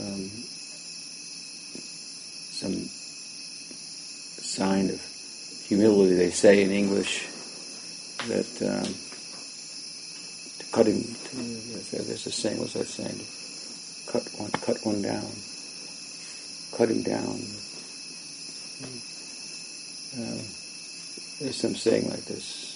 [0.00, 0.28] um,
[2.50, 2.88] some
[4.44, 5.00] sign of
[5.66, 7.26] humility, they say in English
[8.28, 9.03] that um,
[10.74, 11.02] to cut him,
[11.92, 13.20] there's a saying, what's that saying?
[14.10, 15.30] Cut one, cut one down.
[16.76, 17.40] Cut him down.
[20.14, 20.42] Uh,
[21.40, 22.72] there's some saying like this.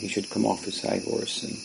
[0.00, 1.56] He should come off his high horse and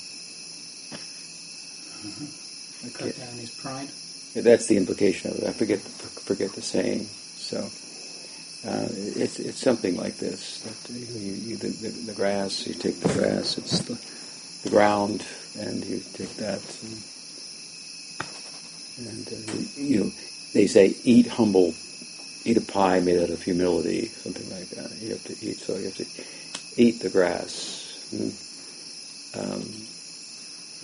[2.06, 3.06] uh-huh.
[3.06, 3.90] cut down his pride.
[4.36, 5.48] That's the implication of it.
[5.48, 7.06] I forget forget the saying.
[7.06, 7.60] So
[8.70, 10.60] uh, it's it's something like this.
[10.64, 13.58] That you, you the, the, the, grass, you take the grass.
[13.58, 13.94] It's the,
[14.66, 15.26] the ground,
[15.58, 16.62] and you take that.
[18.98, 20.12] And, and uh, you know,
[20.54, 21.74] they say eat humble,
[22.44, 24.92] eat a pie made out of humility, something like that.
[25.02, 25.60] You have to eat.
[25.60, 26.08] So you have to
[26.78, 27.84] eat the grass.
[28.12, 28.34] And,
[29.38, 29.62] um,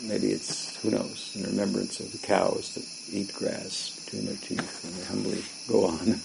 [0.04, 4.84] maybe it's who knows in remembrance of the cows that eat grass between their teeth
[4.84, 6.22] and they humbly go on.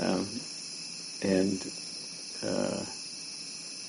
[0.00, 0.28] um,
[1.22, 1.66] and
[2.42, 2.84] uh,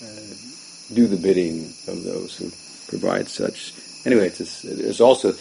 [0.04, 2.52] uh, do the bidding of those who
[2.90, 3.74] provide such.
[4.06, 5.32] Anyway, it's, it's also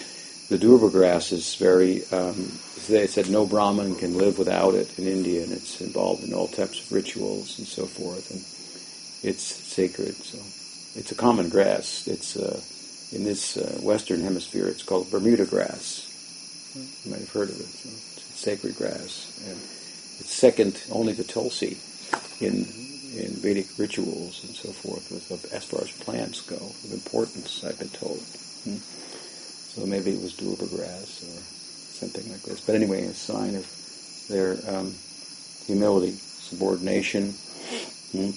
[0.49, 2.05] the durva grass is very.
[2.13, 2.51] Um,
[2.89, 6.49] they said no Brahmin can live without it in India, and it's involved in all
[6.49, 8.41] types of rituals and so forth, and
[9.29, 10.15] it's sacred.
[10.17, 10.39] So
[10.99, 12.07] it's a common grass.
[12.07, 12.61] It's uh,
[13.17, 14.69] in this uh, Western Hemisphere.
[14.69, 16.11] It's called Bermuda grass.
[17.05, 17.67] You might have heard of it.
[17.67, 21.79] So it's sacred grass, and it's second only to tulsi
[22.41, 22.67] in
[23.17, 27.65] in Vedic rituals and so forth, with, as far as plants go, of importance.
[27.65, 28.19] I've been told.
[28.65, 28.77] Hmm.
[29.75, 31.39] So maybe it was durva grass or
[31.95, 32.61] something like this.
[32.61, 33.67] But anyway, a sign of
[34.29, 34.95] their um,
[35.67, 37.33] humility, subordination,
[38.13, 38.31] hmm,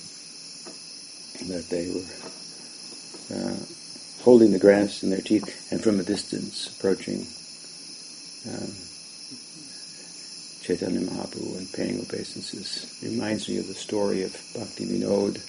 [1.52, 2.28] that they were
[3.36, 3.56] uh,
[4.24, 7.28] holding the grass in their teeth and from a distance approaching
[8.50, 8.72] um,
[10.68, 13.00] Chaitanya Mahaprabhu and paying obeisances.
[13.02, 15.40] Reminds me of the story of Bhakti Vinod,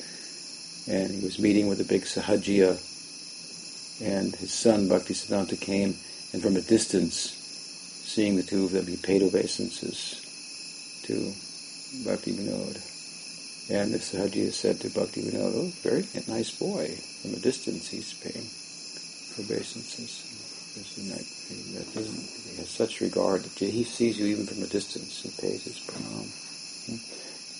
[0.86, 2.78] and he was meeting with a big Sahajiya,
[4.00, 5.96] and his son Bhakti Siddhanta came,
[6.32, 7.34] and from a distance,
[8.06, 10.22] seeing the two of them, he paid obeisances
[11.02, 11.34] to
[12.08, 12.78] Bhakti Vinod.
[13.74, 16.94] And the Sahajiya said to Bhakti Vinod, oh, very nice boy.
[17.22, 18.46] From a distance he's paying
[19.34, 20.27] obeisances.
[20.78, 25.36] That doesn't, he has such regard that he sees you even from a distance and
[25.38, 26.28] pays his pranam.
[26.86, 26.98] Hmm?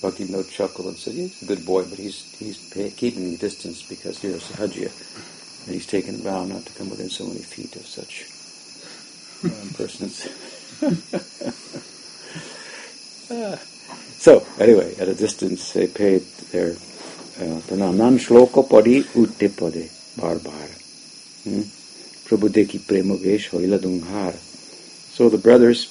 [0.01, 2.59] Bhakti Vinod chuckled and said, he's a good boy, but he's, he's
[2.97, 4.93] keeping the distance because you're a Sahajiya.
[5.67, 8.27] And he's taken a vow not to come within so many feet of such
[9.45, 10.29] um, persons.
[14.19, 17.97] so, anyway, at a distance, they paid their uh, pranam.
[17.97, 20.69] Nan shloka padi utte pade, bar bar.
[22.29, 22.79] Prabhudeki.
[25.15, 25.89] So the brothers,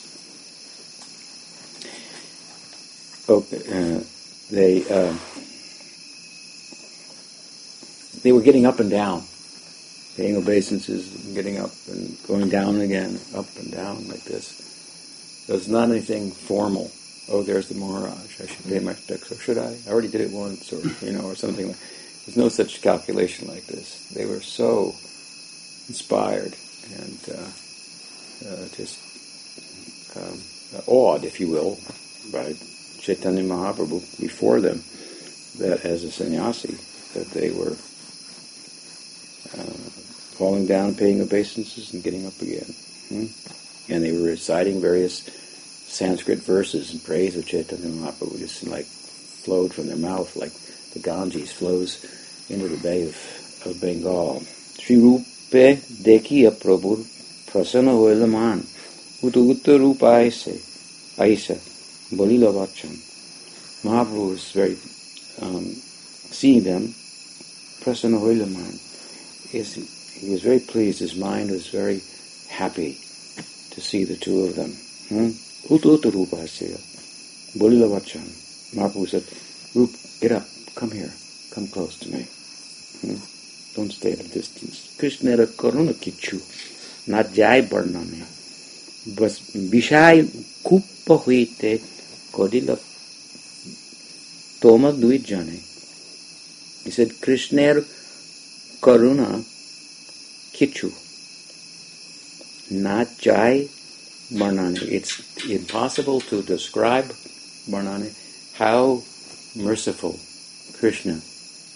[3.28, 4.04] oh, uh,
[4.52, 5.18] they uh,
[8.24, 9.24] they were getting up and down,
[10.16, 14.48] paying obeisances, getting up and going down again, up and down like this.
[15.48, 16.92] So it's not anything formal.
[17.30, 18.42] Oh, there's the Maharaj.
[18.42, 19.32] I should pay my respects.
[19.32, 19.76] Or should I?
[19.88, 21.68] I already did it once, or you know, or something.
[21.68, 21.78] Like,
[22.26, 24.10] there's no such calculation like this.
[24.10, 24.94] They were so
[25.88, 26.54] inspired
[26.96, 27.50] and uh,
[28.48, 29.00] uh, just
[30.16, 30.40] um,
[30.88, 31.80] awed, if you will,
[32.32, 32.54] by
[33.00, 34.82] Chaitanya Mahaprabhu before them,
[35.60, 36.78] that as a sannyasi,
[37.14, 37.72] that they were
[39.58, 39.78] uh,
[40.38, 42.74] falling down, paying obeisances, and getting up again.
[43.10, 43.26] Hmm?
[43.90, 45.24] And they were reciting various
[45.88, 50.52] Sanskrit verses in praise of Chaitanya Mahaprabhu, just like flowed from their mouth like
[50.94, 52.04] the Ganges flows
[52.50, 53.16] into the Bay of,
[53.66, 54.42] of Bengal.
[54.80, 54.98] Sri
[55.53, 55.65] पे
[56.03, 56.95] देखिए प्रभु
[57.53, 58.63] प्रसन्न whole मान
[59.25, 60.59] उत उत्तर रूप ऐसे
[61.31, 61.55] ऐसा
[62.19, 62.97] बलि लवाचन
[63.85, 64.77] Mahaprabhu was very
[65.41, 65.65] um,
[66.31, 66.95] seeing them
[67.83, 68.79] prasanna hoila man
[69.53, 69.75] is
[70.21, 72.01] he was very pleased his mind was very
[72.49, 72.93] happy
[73.73, 74.71] to see the two of them
[75.69, 76.79] uta uta rupa hasya
[77.59, 78.29] bolila vachan
[78.79, 79.25] Mahaprabhu said
[79.75, 81.13] Rup get up come here
[81.51, 82.23] come close to me
[83.03, 83.19] hmm?
[83.78, 84.78] Don't stay at distance.
[85.00, 86.38] Krishna करुण किच्छु
[87.10, 88.24] ना जाय वर्णने
[89.22, 89.40] बस
[89.74, 90.26] विषय
[90.66, 91.76] कुप हुईते
[92.36, 92.76] कदिल
[94.62, 95.60] तोम दुई जने
[96.88, 97.84] He said, Krishner
[98.80, 99.44] Karuna
[100.54, 100.88] Kichu.
[102.72, 103.68] Not Jai
[104.32, 104.84] Marnani.
[104.84, 107.08] It's impossible to describe
[107.70, 108.16] Marnani
[108.54, 109.04] how
[109.54, 110.18] merciful
[110.80, 111.20] Krishna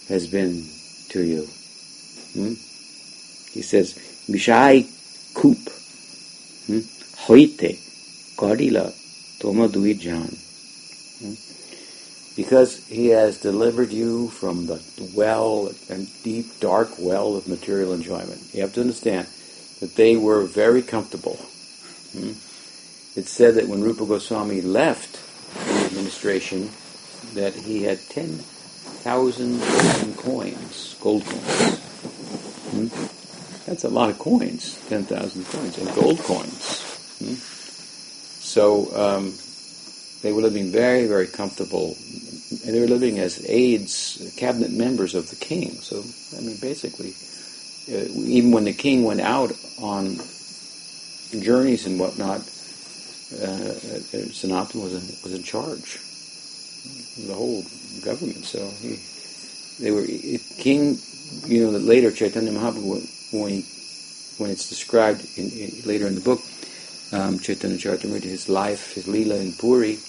[0.08, 0.64] has been
[1.10, 1.50] to you.
[2.34, 2.54] Hmm?
[3.54, 3.94] He says,
[4.28, 4.84] Vishai
[5.34, 5.58] Kup
[6.67, 6.80] hmm?
[7.26, 7.80] Hoite
[8.38, 8.94] Kadila
[9.39, 10.38] Toma Jan.
[11.20, 11.34] Hmm?
[12.36, 14.82] because he has delivered you from the
[15.13, 18.41] well and deep, dark well of material enjoyment.
[18.54, 19.28] You have to understand
[19.80, 21.36] that they were very comfortable.
[22.13, 22.32] Hmm?
[23.15, 25.20] It's said that when Rupa Goswami left
[25.54, 26.70] the administration,
[27.34, 29.62] that he had 10,000
[30.17, 31.81] coins, gold coins.
[32.88, 33.65] Hmm?
[33.65, 36.82] That's a lot of coins, 10,000 coins, and gold coins.
[37.20, 37.36] Hmm?
[38.44, 39.34] So um,
[40.22, 41.96] they were living very, very comfortable.
[42.65, 45.72] And they were living as aides, cabinet members of the king.
[45.72, 46.04] So,
[46.38, 47.13] I mean, basically,
[47.89, 50.17] uh, even when the king went out on
[51.41, 52.41] journeys and whatnot,
[53.32, 56.00] uh, uh Sanatan was in, was in charge
[57.17, 57.63] the whole
[58.04, 58.46] government.
[58.46, 59.00] So he,
[59.84, 60.06] they were
[60.58, 60.98] king.
[61.46, 63.62] You know that later Chaitanya Mahaprabhu, when he,
[64.38, 66.41] when it's described in, in, later in the book,
[67.12, 70.00] um, Chaitanya Charitamrita, his life, his lila in Puri,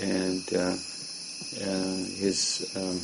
[0.00, 0.76] and uh,
[1.62, 3.00] uh, his um,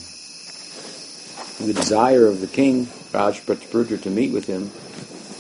[1.67, 4.71] the desire of the king Raj Prataparudra to meet with him,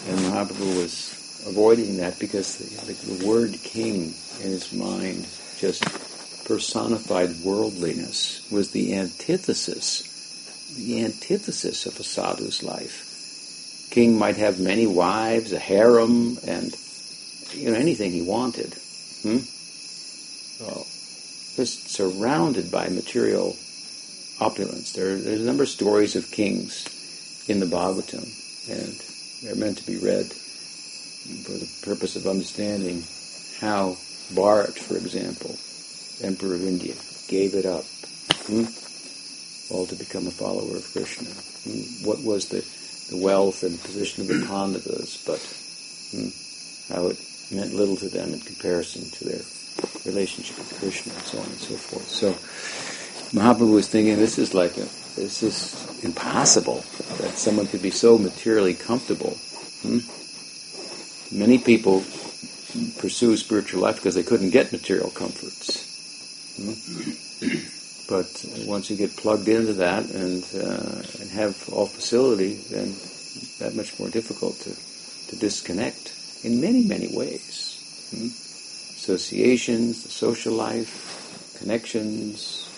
[0.08, 5.26] and Mahaprabhu was avoiding that because the, the word king in his mind
[5.58, 5.84] just
[6.46, 10.05] personified worldliness was the antithesis,
[10.74, 13.88] the antithesis of a sadhu's life.
[13.90, 16.74] King might have many wives, a harem, and
[17.52, 18.74] you know anything he wanted.
[19.22, 19.38] Hmm?
[20.62, 20.86] Well,
[21.56, 23.56] just surrounded by material
[24.40, 24.92] opulence.
[24.92, 28.26] There, there's a number of stories of kings in the Bhagavatam,
[28.68, 33.02] and they're meant to be read for the purpose of understanding
[33.60, 33.96] how
[34.34, 35.56] Bharat, for example,
[36.22, 36.94] Emperor of India,
[37.28, 37.84] gave it up,
[38.46, 38.64] hmm?
[39.70, 41.28] All to become a follower of Krishna.
[42.06, 42.64] What was the,
[43.10, 45.40] the wealth and position of the Pandavas, but
[46.12, 46.30] hmm,
[46.92, 47.18] how it
[47.50, 49.42] meant little to them in comparison to their
[50.04, 52.08] relationship with Krishna and so on and so forth.
[52.08, 52.32] So
[53.38, 56.84] Mahaprabhu was thinking, this is like a, this is impossible
[57.18, 59.36] that someone could be so materially comfortable.
[59.82, 59.98] Hmm?
[61.36, 62.04] Many people
[62.98, 65.82] pursue spiritual life because they couldn't get material comforts.
[66.56, 67.75] Hmm?
[68.08, 72.94] But once you get plugged into that and, uh, and have all facility, then
[73.58, 74.70] that much more difficult to,
[75.30, 76.14] to disconnect
[76.44, 78.08] in many, many ways.
[78.10, 78.26] Hmm?
[78.26, 82.68] Associations, social life, connections,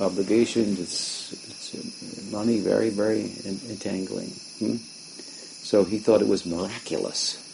[0.00, 3.32] obligations, it's, it's money very, very
[3.68, 4.30] entangling.
[4.58, 4.76] Hmm?
[4.76, 7.44] So he thought it was miraculous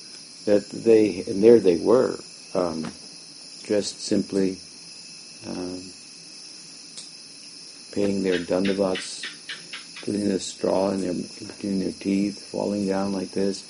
[0.44, 2.18] that they, and there they were,
[2.54, 2.84] um,
[3.64, 4.58] just simply
[5.48, 5.82] um,
[7.94, 9.24] paying their dandavats,
[10.04, 13.62] putting the straw in their between their teeth, falling down like this.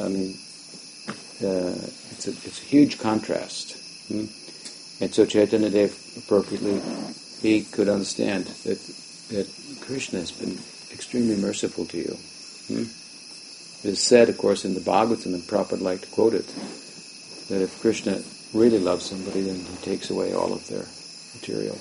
[0.00, 0.34] I mean,
[1.44, 1.76] uh,
[2.12, 3.76] it's a it's a huge contrast.
[4.08, 4.24] Hmm?
[5.02, 6.80] And so Chaitanya Dev appropriately
[7.42, 8.80] he could understand that
[9.28, 9.48] that
[9.82, 10.58] Krishna has been
[10.92, 12.16] extremely merciful to you.
[12.68, 12.88] Hmm?
[13.82, 16.46] It is said, of course, in the Bhagavatam, and Prabhupada liked to quote it,
[17.48, 18.20] that if Krishna
[18.52, 20.84] really loves somebody, then he takes away all of their
[21.34, 21.78] material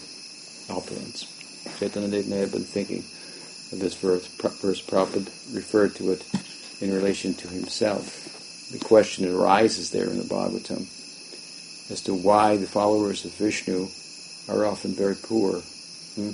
[0.70, 1.26] opulence.
[1.80, 3.04] Chaitanya have been thinking
[3.72, 4.26] of this verse.
[4.28, 6.24] Verse Prabhupada referred to it
[6.82, 8.26] in relation to himself.
[8.72, 10.88] The question arises there in the Bhagavatam
[11.92, 13.88] as to why the followers of Vishnu
[14.48, 15.62] are often very poor,
[16.16, 16.32] hmm?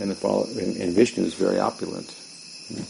[0.00, 2.10] and the follow- and, Vishnu is very opulent.
[2.68, 2.82] Hmm?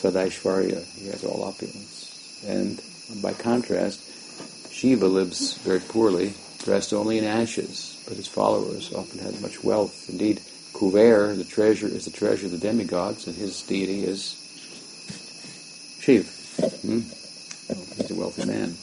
[0.00, 2.42] He has all opulence.
[2.46, 2.80] And
[3.20, 4.00] by contrast,
[4.70, 10.08] Shiva lives very poorly, dressed only in ashes, but his followers often had much wealth.
[10.08, 10.40] Indeed,
[10.72, 14.34] Kuver, the treasure, is the treasure of the demigods, and his deity is
[16.00, 16.30] Shiva.
[16.80, 17.00] Hmm?
[17.96, 18.74] he's a wealthy man.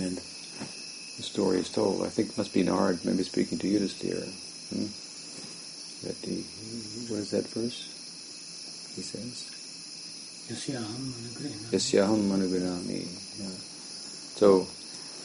[0.00, 2.06] And the story is told.
[2.06, 4.24] I think it must be Nard, maybe speaking to Yudhisthira.
[4.72, 4.88] Hmm?
[6.06, 6.40] That the,
[7.12, 7.84] what is that verse?
[8.96, 9.44] He says.
[11.70, 13.06] Yasyaham manugrinami.
[13.38, 13.48] Yeah.
[14.38, 14.66] So,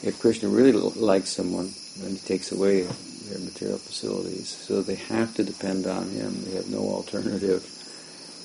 [0.04, 4.50] if Krishna really likes someone, then he takes away their material facilities.
[4.50, 6.44] So they have to depend on him.
[6.44, 7.64] They have no alternative.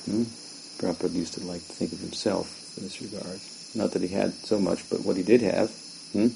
[0.05, 0.23] Hmm?
[0.79, 3.39] Prabhupada used to like to think of himself in this regard.
[3.75, 5.71] Not that he had so much, but what he did have.
[6.13, 6.27] Hmm?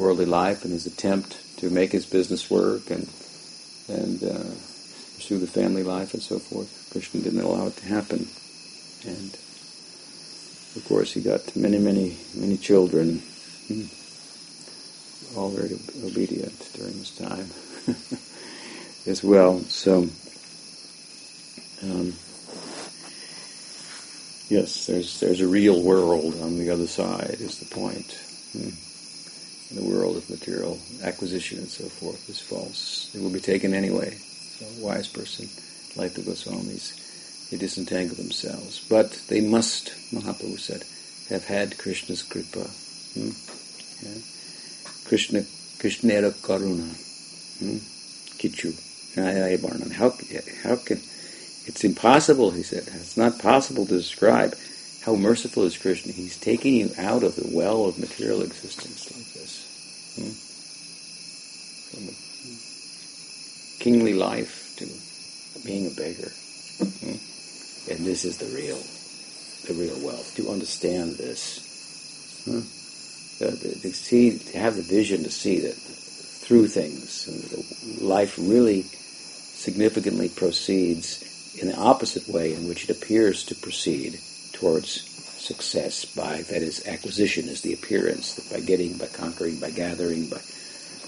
[0.00, 3.08] Worldly life and his attempt to make his business work and
[3.88, 4.54] and uh,
[5.16, 6.88] pursue the family life and so forth.
[6.92, 8.28] Krishna didn't allow it to happen.
[9.06, 9.36] And
[10.76, 13.22] of course, he got many, many, many children,
[13.66, 13.84] hmm,
[15.36, 17.50] all very obedient during this time
[19.06, 19.58] as well.
[19.60, 20.08] So,
[21.82, 22.14] um,
[24.48, 27.36] yes, there's there's a real world on the other side.
[27.40, 28.18] Is the point.
[28.52, 28.70] Hmm.
[29.74, 33.10] the world of material acquisition and so forth is false.
[33.14, 34.14] It will be taken anyway.
[34.14, 35.48] So a wise person,
[35.96, 38.80] like the Goswamis, they disentangle themselves.
[38.88, 40.84] But they must, Mahaprabhu said,
[41.28, 42.64] have had Krishna's kripa.
[43.14, 43.30] Hmm?
[44.02, 44.37] Yeah.
[45.08, 45.40] Krishna,
[45.80, 46.84] Krishnera karuna.
[48.38, 48.76] Kichu.
[49.16, 50.10] How,
[50.62, 50.98] how can,
[51.66, 52.84] it's impossible, he said.
[52.86, 54.54] It's not possible to describe
[55.02, 56.12] how merciful is Krishna.
[56.12, 59.64] He's taking you out of the well of material existence like this.
[60.16, 60.30] Hmm?
[61.96, 62.14] From a
[63.82, 64.86] kingly life to
[65.66, 66.30] being a beggar.
[66.78, 67.16] Hmm?
[67.90, 68.78] And this is the real,
[69.66, 70.34] the real wealth.
[70.36, 72.44] To understand this.
[72.44, 72.60] Hmm?
[73.38, 78.82] To, to, see, to have the vision to see that through things, and life really
[78.82, 81.22] significantly proceeds
[81.60, 84.18] in the opposite way in which it appears to proceed
[84.52, 85.02] towards
[85.38, 90.28] success by, that is, acquisition is the appearance, that by getting, by conquering, by gathering,
[90.28, 90.40] by,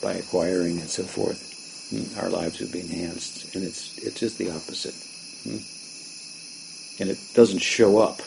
[0.03, 3.55] by acquiring, and so forth, hmm, our lives would be enhanced.
[3.55, 4.95] And it's, it's just the opposite.
[5.45, 7.03] Hmm.
[7.03, 8.21] And it doesn't show up.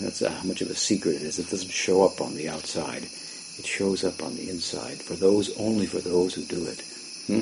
[0.00, 1.38] That's how much of a secret it is.
[1.38, 3.02] It doesn't show up on the outside.
[3.02, 6.80] It shows up on the inside for those, only for those who do it.
[7.26, 7.40] Hmm?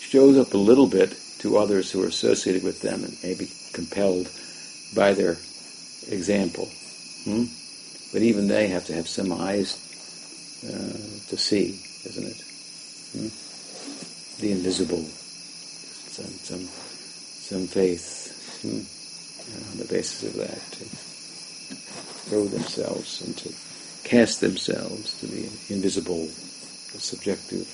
[0.00, 4.28] Shows up a little bit to others who are associated with them and maybe compelled
[4.96, 5.38] by their
[6.10, 6.66] example.
[7.24, 7.44] Hmm?
[8.12, 9.78] But even they have to have some eyes
[10.66, 12.42] uh, to see, isn't it?
[13.12, 14.42] Hmm?
[14.42, 15.04] The invisible,
[16.10, 19.70] some some some faith hmm?
[19.70, 21.11] on the basis of that to
[22.28, 23.52] throw themselves and to
[24.08, 26.26] cast themselves to the invisible,
[26.92, 27.66] the subjective,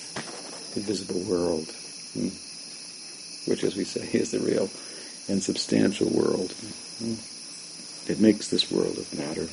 [0.77, 1.69] invisible world,
[2.15, 2.29] hmm?
[3.51, 4.71] which, as we say, is the real
[5.29, 6.53] and substantial world.
[6.99, 7.15] Hmm?
[8.11, 9.49] It makes this world of matter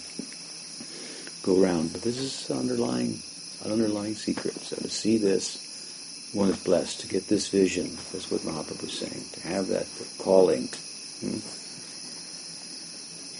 [1.46, 1.94] go round.
[1.94, 3.20] But this is underlying,
[3.64, 4.56] an underlying secret.
[4.56, 7.98] So to see this, one is blessed to get this vision.
[8.12, 9.24] That's what Mahaprabhu was saying.
[9.34, 9.88] To have that
[10.18, 10.68] calling.
[11.22, 11.65] Hmm?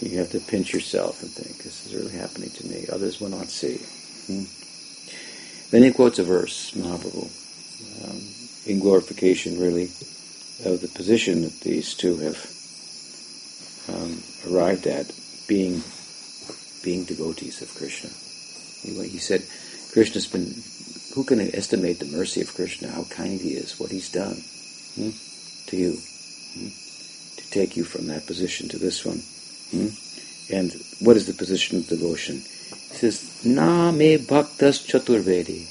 [0.00, 2.86] You have to pinch yourself and think, this is really happening to me.
[2.92, 3.78] Others will not see.
[4.26, 4.44] Hmm?
[5.70, 7.26] Then he quotes a verse, Mahaprabhu,
[8.04, 8.20] um,
[8.66, 9.90] in glorification, really,
[10.64, 12.36] of the position that these two have
[13.88, 15.12] um, arrived at
[15.48, 15.82] being
[16.82, 18.10] being devotees of Krishna.
[18.84, 19.42] Anyway, he said,
[19.92, 20.54] Krishna's been.
[21.14, 22.88] Who can estimate the mercy of Krishna?
[22.88, 24.36] How kind he is, what he's done
[24.94, 25.10] hmm,
[25.66, 25.96] to you,
[26.54, 26.68] hmm,
[27.38, 29.22] to take you from that position to this one.
[29.70, 29.88] Hmm?
[30.52, 32.36] And what is the position of devotion?
[32.36, 35.66] He says, Na me bhaktas chaturvedi.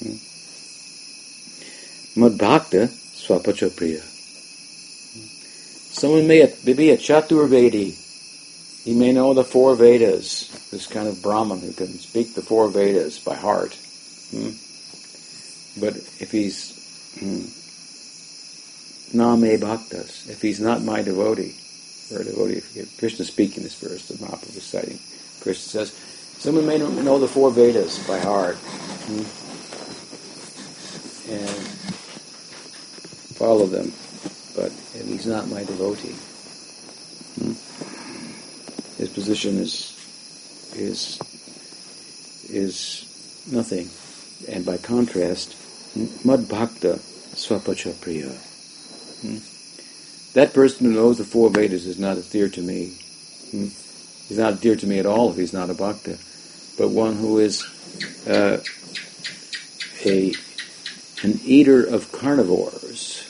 [0.00, 0.16] Hmm?
[2.20, 4.10] Mad bhakta swapachapriya.
[5.92, 7.94] Someone may be a Chaturvedi.
[8.84, 10.48] He may know the four Vedas.
[10.70, 13.74] This kind of Brahman who can speak the four Vedas by heart.
[14.30, 14.50] Hmm?
[15.78, 16.72] But if he's
[17.18, 17.44] hmm,
[19.12, 21.59] Name Bhaktas, if he's not my devotee,
[22.12, 22.60] or a devotee,
[22.98, 24.98] Krishna speaking this verse, the Mahaprabhu was citing,
[25.40, 25.92] Krishna says,
[26.38, 28.56] someone may know the four Vedas by heart.
[28.56, 29.24] Hmm?
[31.32, 31.48] And
[33.36, 33.92] follow them
[34.54, 36.16] but he's not my devotee.
[37.38, 37.52] Hmm?
[38.98, 39.96] His position is
[40.74, 41.18] is
[42.48, 43.88] is nothing,
[44.52, 45.56] and by contrast,
[46.24, 47.00] mad bhakta
[48.00, 48.32] priya.
[49.22, 49.38] Hmm?
[50.34, 52.96] That person who knows the four Vedas is not dear to me.
[53.50, 53.68] Hmm?
[54.28, 56.18] He's not dear to me at all if he's not a bhakta,
[56.78, 57.64] but one who is
[58.28, 58.58] uh,
[60.06, 60.32] a
[61.22, 63.26] an eater of carnivores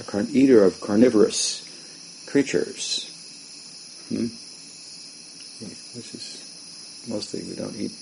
[0.00, 1.64] a carn- eater of carnivorous
[2.26, 3.04] creatures.
[4.08, 4.26] Hmm?
[5.96, 7.92] Which is mostly we don't eat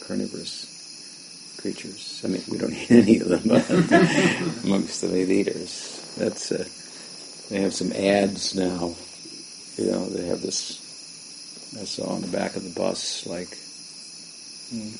[0.00, 2.20] carnivorous creatures.
[2.24, 3.50] I mean, we don't eat any of them
[4.64, 6.14] amongst the meat eaters.
[6.18, 6.64] That's uh,
[7.50, 8.94] they have some ads now.
[9.76, 10.78] You know, they have this.
[11.80, 13.48] I saw on the back of the bus, like
[14.70, 14.94] hmm,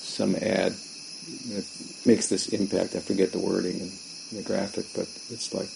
[0.00, 1.66] some ad that
[2.06, 2.96] makes this impact.
[2.96, 3.92] I forget the wording and
[4.32, 5.68] the graphic, but it's like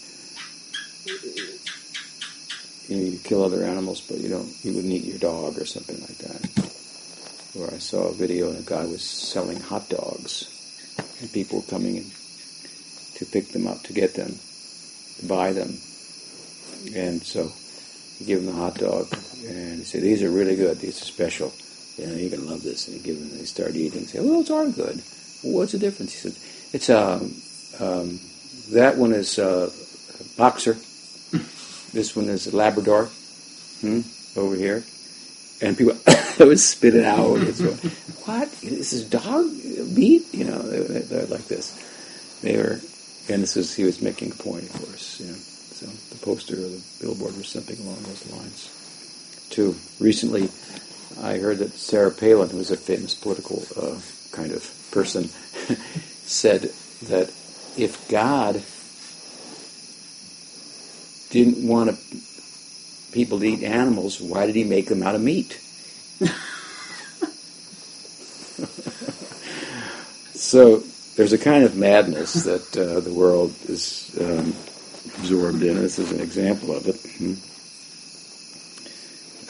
[2.88, 5.66] you know you kill other animals, but you don't you wouldn't eat your dog or
[5.66, 7.60] something like that.
[7.60, 10.48] Or I saw a video and a guy was selling hot dogs,
[11.20, 12.10] and people were coming in
[13.16, 14.38] to pick them up to get them,
[15.22, 15.70] to buy them,
[16.94, 17.50] and so
[18.18, 19.06] you give them the hot dog,
[19.46, 21.52] and he said these are really good, these are special.
[21.98, 24.00] You know, you're gonna love this, and you give them, they start eating.
[24.00, 25.02] And say, well, it's all good.
[25.42, 26.12] What's the difference?
[26.12, 26.36] He said,
[26.72, 27.34] it's a, um,
[27.80, 28.20] um,
[28.70, 29.70] that one is a
[30.36, 30.74] boxer.
[31.92, 33.06] This one is a Labrador
[33.82, 34.00] hmm,
[34.36, 34.82] over here.
[35.60, 35.96] and people
[36.40, 37.18] would spit it out.
[37.18, 37.44] Going,
[38.24, 38.50] what?
[38.62, 39.46] This is dog
[39.94, 40.24] meat?
[40.32, 41.72] You know, they're, they're like this.
[42.42, 42.80] They were,
[43.28, 45.20] and this is he was making a point, of course.
[45.20, 48.68] You know, so the poster or the billboard was something along those lines.
[49.50, 50.48] Too recently,
[51.20, 53.98] I heard that Sarah Palin, who was a famous political uh,
[54.32, 55.24] kind of person,
[56.24, 56.62] said
[57.08, 57.28] that
[57.76, 58.62] if God
[61.30, 61.98] didn't want
[63.12, 65.58] people to eat animals, why did he make them out of meat?
[70.34, 70.82] so
[71.16, 74.54] there's a kind of madness that uh, the world is um,
[75.18, 75.76] absorbed in.
[75.76, 76.96] This is an example of it.
[77.18, 77.32] Hmm.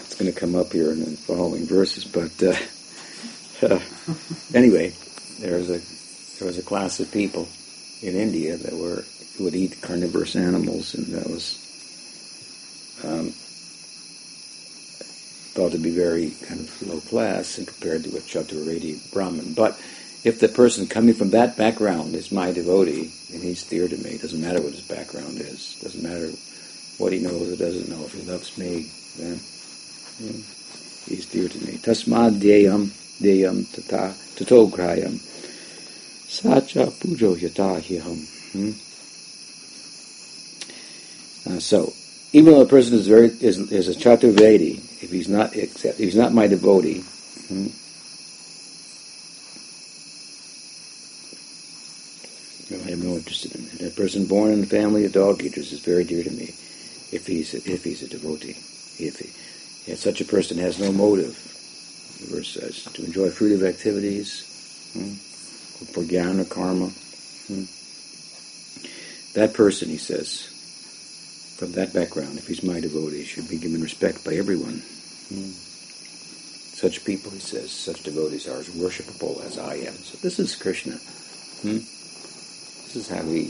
[0.03, 2.57] It's going to come up here in the following verses, but uh,
[3.75, 3.81] uh,
[4.55, 4.93] anyway,
[5.39, 5.79] there was a
[6.39, 7.49] there was a class of people
[8.03, 9.05] in India that were
[9.39, 11.59] would eat carnivorous animals, and that was
[13.05, 13.33] um,
[15.55, 19.55] thought to be very kind of low class and compared to a Chaturvedi Brahmin.
[19.55, 19.79] But
[20.25, 24.11] if the person coming from that background is my devotee, and he's dear to me,
[24.11, 26.31] it doesn't matter what his background is, it doesn't matter
[26.99, 29.41] what he knows or doesn't know, if he loves me, then
[31.09, 31.73] he's dear to me.
[31.79, 32.87] Tasmad deyam
[33.21, 35.19] deyam tata tato grayam
[36.29, 38.29] sacha pujo yata hiham.
[38.53, 38.73] Hmm?
[41.45, 41.93] Uh, so,
[42.33, 46.05] even though a person is very is, is a chaturvedi, if he's not except if
[46.05, 47.01] he's not my devotee,
[47.49, 47.67] hmm,
[52.93, 53.87] Have no interest in him.
[53.87, 56.53] a person born in a family of dog eaters is very dear to me,
[57.11, 58.51] if he's a, if he's a devotee.
[59.03, 61.33] If he, if such a person has no motive,
[62.21, 64.45] the verse says, to enjoy fruitive activities,
[64.93, 65.15] hmm,
[65.95, 66.89] for jnana karma.
[67.49, 67.65] Hmm.
[69.33, 70.43] That person, he says,
[71.57, 74.83] from that background, if he's my devotee, should be given respect by everyone.
[75.33, 75.49] Hmm.
[76.77, 79.95] Such people, he says, such devotees are as worshipable as I am.
[79.95, 80.97] So this is Krishna.
[81.63, 81.79] Hmm?
[82.93, 83.45] This is how he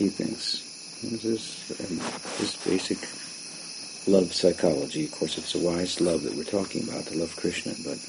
[0.00, 0.64] he thinks.
[1.04, 1.44] This is
[1.84, 1.98] um,
[2.40, 2.96] this basic
[4.08, 5.04] love psychology.
[5.04, 8.00] Of course, it's a wise love that we're talking about, to love Krishna, but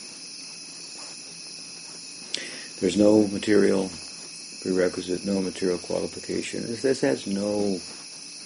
[2.79, 3.91] there's no material
[4.61, 6.61] prerequisite, no material qualification.
[6.61, 7.75] This, this has no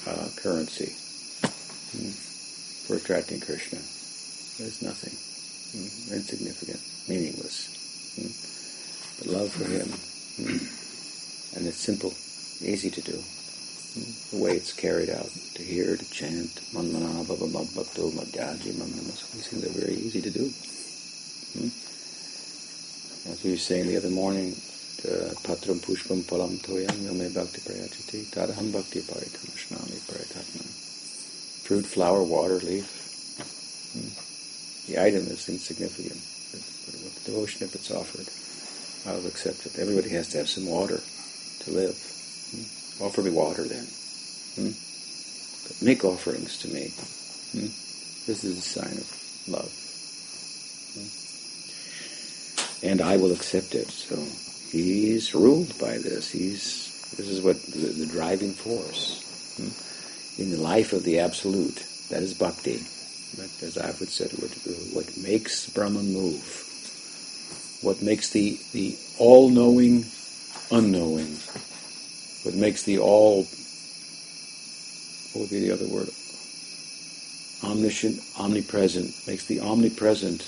[0.09, 0.97] uh, currency
[1.93, 2.09] hmm,
[2.89, 3.77] for attracting Krishna.
[4.57, 5.13] There's nothing.
[5.77, 7.69] Hmm, insignificant, meaningless.
[8.17, 8.33] Hmm.
[9.21, 9.93] But love for him.
[11.55, 12.11] And it's simple,
[12.61, 13.23] easy to do.
[14.35, 19.63] The way it's carried out, to hear, to chant, manmana bhava madbhakto madhyaji These things
[19.63, 20.51] are very easy to do.
[21.55, 21.71] Hmm.
[23.31, 24.51] As we were saying the other morning,
[25.47, 30.67] patram pushpam palam toyam yame bhakti prayachati tadaham bhakti paritamashmami paritatma.
[31.63, 32.83] Fruit, flower, water, leaf.
[33.95, 34.91] Hmm.
[34.91, 36.19] The item is insignificant.
[36.51, 38.27] But devotion, if it's offered,
[39.09, 39.79] I will accept it.
[39.79, 40.99] Everybody has to have some water
[41.65, 41.97] to live.
[42.51, 43.03] Hmm.
[43.03, 43.85] Offer me water then.
[44.55, 44.71] Hmm.
[45.83, 46.89] Make offerings to me.
[47.51, 47.67] Hmm.
[48.25, 49.07] This is a sign of
[49.47, 49.71] love.
[50.95, 51.09] Hmm.
[52.87, 53.89] And I will accept it.
[53.89, 54.15] So
[54.71, 56.31] he's ruled by this.
[56.31, 56.85] He's
[57.17, 59.23] this is what the, the driving force
[59.57, 61.85] hmm, in the life of the absolute.
[62.09, 62.83] That is bhakti.
[63.37, 64.51] But as Alfred said, what,
[64.93, 66.43] what makes Brahman move,
[67.81, 70.05] what makes the the all-knowing
[70.71, 71.37] unknowing,
[72.43, 73.45] what makes the all
[75.35, 76.09] what would be the other word?
[77.61, 80.43] Omniscient, omnipresent, makes the omnipresent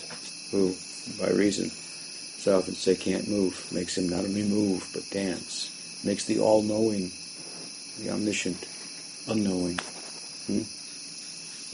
[0.51, 0.73] who,
[1.19, 6.01] by reason, so often say can't move, makes him not only move, but dance.
[6.05, 7.11] Makes the all-knowing,
[7.99, 8.65] the omniscient,
[9.27, 9.77] unknowing.
[10.47, 10.63] Hmm?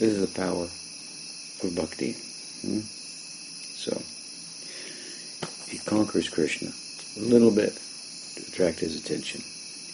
[0.00, 2.12] is the power of bhakti.
[2.62, 2.80] Hmm?
[3.78, 4.02] So,
[5.70, 6.72] he conquers Krishna
[7.16, 7.78] a little bit
[8.36, 9.42] to attract his attention.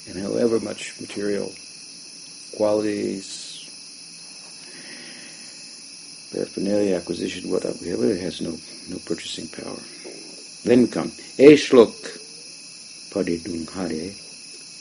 [0.09, 1.53] And however much material
[2.57, 3.51] qualities,
[6.33, 8.57] paraphernalia, acquisition, whatever, it has no,
[8.89, 9.79] no purchasing power.
[10.65, 11.95] Then come Eshlok
[13.11, 14.13] Pade Dunghare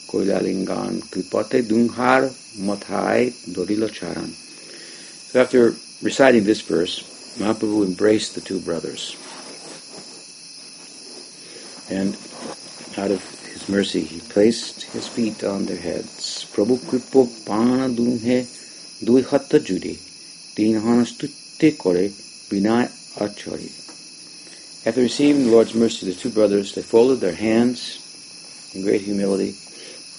[0.08, 4.30] Koilalingan Kripate Dunghar Mathai Dorila Charan.
[4.30, 7.02] So after reciting this verse,
[7.38, 9.16] Mahaprabhu embraced the two brothers.
[11.88, 12.14] And
[12.98, 16.46] out of his mercy, he placed his feet on their heads.
[16.52, 18.44] Prabhu Kripo Pana Dunhe
[19.04, 19.98] Dui Hatta Judi
[20.54, 22.08] Din Hanastutte Kore
[22.48, 22.88] Binay
[23.18, 23.76] Achari.
[24.86, 28.00] After receiving the Lord's mercy, the two brothers, they folded their hands
[28.74, 29.54] in great humility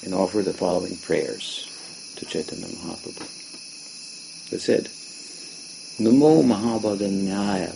[0.04, 1.66] and offered the following prayers
[2.18, 4.50] to Chaitanya Mahaprabhu.
[4.52, 4.86] They said,
[5.98, 7.76] Namo Mahavadanyaya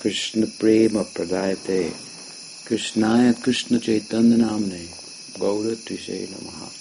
[0.00, 2.13] Krishna Prema Pradayate
[2.64, 4.88] Krishnaya Krishna Chaitanya Namne
[5.38, 6.72] Gaura Tvishe Namaha.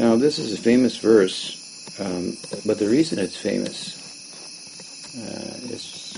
[0.00, 1.54] Now this is a famous verse,
[2.00, 3.94] um, but the reason it's famous
[5.16, 6.16] uh, is,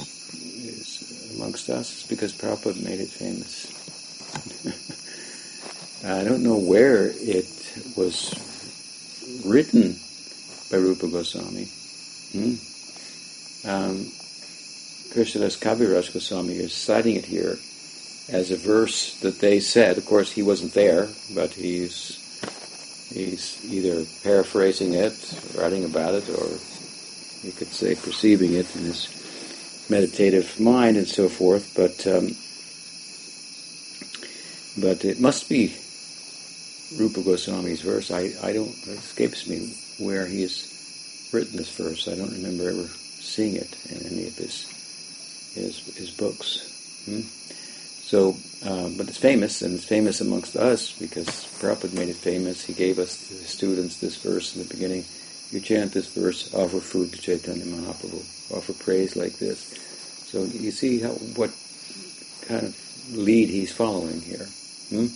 [0.57, 3.69] is amongst us is because Prabhupada made it famous.
[6.05, 7.45] I don't know where it
[7.95, 8.33] was
[9.45, 9.97] written
[10.71, 11.69] by Rupa Goswami.
[12.33, 12.57] Hmm?
[13.69, 14.07] Um,
[15.13, 17.59] Krishnadas Kaviraj Goswami is citing it here
[18.29, 19.99] as a verse that they said.
[19.99, 22.25] Of course, he wasn't there, but he's
[23.13, 25.17] he's either paraphrasing it,
[25.57, 26.49] writing about it, or
[27.43, 31.73] you could say perceiving it in his meditative mind and so forth.
[31.75, 32.35] But um,
[34.81, 35.75] but it must be
[36.97, 38.11] Rupa Goswami's verse.
[38.11, 42.09] I, I don't, it escapes me where he has written this verse.
[42.09, 44.67] I don't remember ever seeing it in any of his
[45.55, 47.03] his, his books.
[47.05, 47.21] Hmm?
[48.09, 51.29] So, uh, but it's famous, and it's famous amongst us because
[51.61, 52.65] Prabhupada made it famous.
[52.65, 55.05] He gave us the students this verse in the beginning.
[55.51, 59.61] You chant this verse, offer food to Chaitanya Mahaprabhu, offer praise like this.
[60.25, 61.51] So you see how what
[62.49, 64.49] kind of lead he's following here.
[64.89, 65.09] Hmm?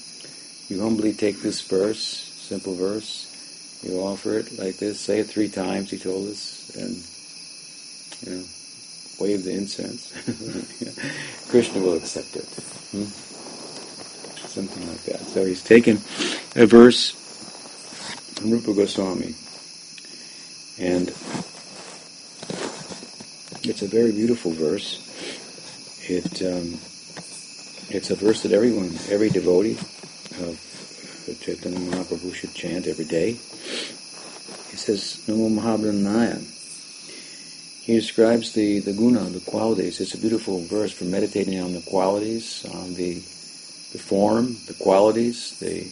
[0.69, 5.49] You humbly take this verse, simple verse, you offer it like this, say it three
[5.49, 8.45] times, he told us, and, you know,
[9.23, 10.13] wave the incense.
[11.51, 12.45] Krishna will accept it.
[12.91, 13.05] Hmm?
[14.49, 15.21] Something like that.
[15.21, 15.97] So he's taken
[16.57, 17.13] a verse
[18.35, 19.35] from Rupa Goswami,
[20.79, 21.09] and
[23.63, 25.01] it's a very beautiful verse.
[26.11, 26.79] It um,
[27.95, 29.79] it's a verse that everyone, every devotee
[30.41, 30.59] of
[31.43, 33.33] Chaitanya Mahaprabhu should chant every day.
[33.33, 36.62] He says, Namo Mahavadanyaya.
[37.83, 40.01] He describes the, the guna, the qualities.
[40.01, 45.59] It's a beautiful verse for meditating on the qualities, on the, the form, the qualities,
[45.59, 45.91] the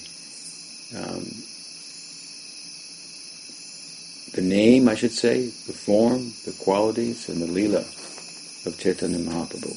[0.96, 1.24] um,
[4.32, 9.74] the name, I should say, the form, the qualities, and the lila of Chaitanya Mahaprabhu.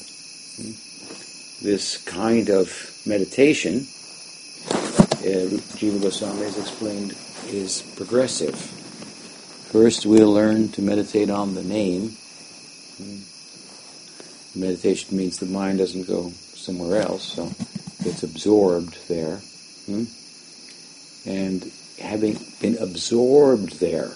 [0.56, 1.64] Hmm?
[1.64, 2.70] This kind of
[3.04, 3.86] meditation
[5.24, 5.48] uh,
[5.80, 7.16] Jiva Goswami has explained,
[7.48, 8.83] is progressive.
[9.74, 12.16] First, we'll learn to meditate on the name.
[14.54, 17.50] Meditation means the mind doesn't go somewhere else, so
[18.08, 19.38] it's absorbed there.
[19.86, 20.04] Hmm?
[21.26, 24.12] And having been absorbed there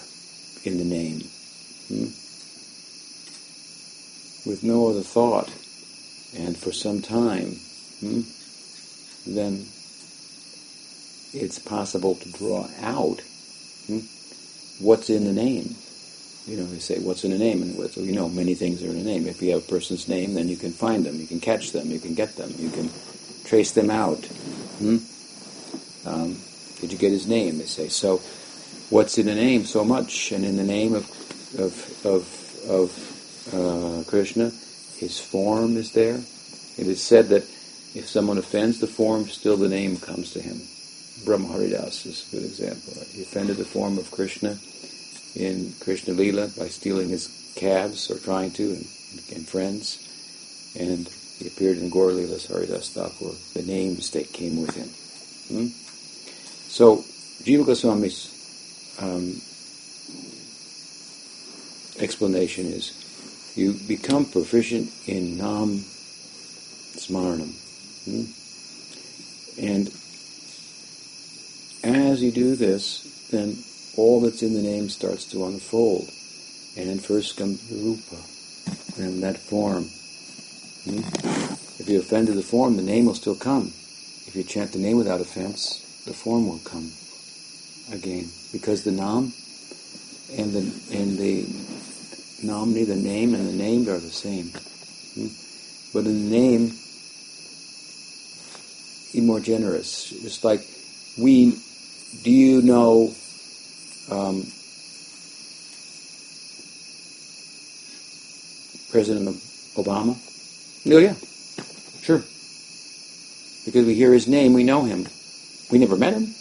[0.63, 1.19] in the name,
[1.89, 2.05] hmm?
[4.49, 5.49] with no other thought,
[6.37, 7.59] and for some time,
[7.99, 8.21] hmm?
[9.27, 9.65] then
[11.33, 13.19] it's possible to draw out
[14.79, 15.75] what's in the name.
[16.47, 17.61] You know, they say, what's in a name?
[17.61, 19.27] And so you know, many things are in a name.
[19.27, 21.91] If you have a person's name, then you can find them, you can catch them,
[21.91, 22.89] you can get them, you can
[23.45, 24.25] trace them out.
[24.79, 24.97] Hmm?
[26.05, 26.37] Um,
[26.79, 27.57] did you get his name?
[27.57, 27.89] They say.
[27.89, 28.17] So,
[28.89, 30.31] what's in the name so much?
[30.31, 31.07] And in the name of
[31.59, 34.51] of of, of uh, Krishna,
[34.97, 36.15] his form is there.
[36.77, 37.43] It is said that
[37.93, 40.61] if someone offends the form, still the name comes to him.
[41.25, 42.93] Brahmaharidas is a good example.
[43.13, 44.57] He offended the form of Krishna
[45.35, 48.85] in Krishna Lila by stealing his calves or trying to and,
[49.35, 49.99] and friends.
[50.79, 51.07] And
[51.39, 53.33] he appeared in Gaur Lila's Haridas Thakur.
[53.53, 54.89] The names that came with him.
[55.49, 55.67] Hmm?
[56.69, 56.97] So
[57.43, 58.35] Jiva Goswami's
[58.99, 59.41] um,
[62.01, 62.93] explanation is
[63.55, 65.79] you become proficient in Nam
[66.99, 67.53] Smaranam.
[68.05, 68.25] Hmm?
[69.61, 69.91] And
[71.83, 73.57] as you do this, then
[73.95, 76.09] all that's in the name starts to unfold.
[76.77, 78.15] And then first comes the rupa,
[79.01, 79.83] and that form.
[80.85, 80.99] Hmm?
[81.79, 83.67] If you offended the form, the name will still come.
[84.27, 86.91] If you chant the name without offense, the form will come
[87.91, 88.29] again.
[88.51, 89.33] Because the nam
[90.37, 90.61] and the
[90.95, 91.43] and the
[92.45, 94.51] namni, the name and the named are the same.
[95.15, 95.27] Hmm?
[95.93, 96.73] But in the name,
[99.13, 100.11] be more generous.
[100.23, 100.61] It's like
[101.17, 101.57] we
[102.23, 103.13] do you know
[104.11, 104.43] um,
[108.91, 109.29] President
[109.75, 110.17] Obama?
[110.91, 111.15] Oh yeah,
[112.01, 112.23] sure.
[113.65, 115.07] Because we hear his name, we know him.
[115.71, 116.33] We never met him.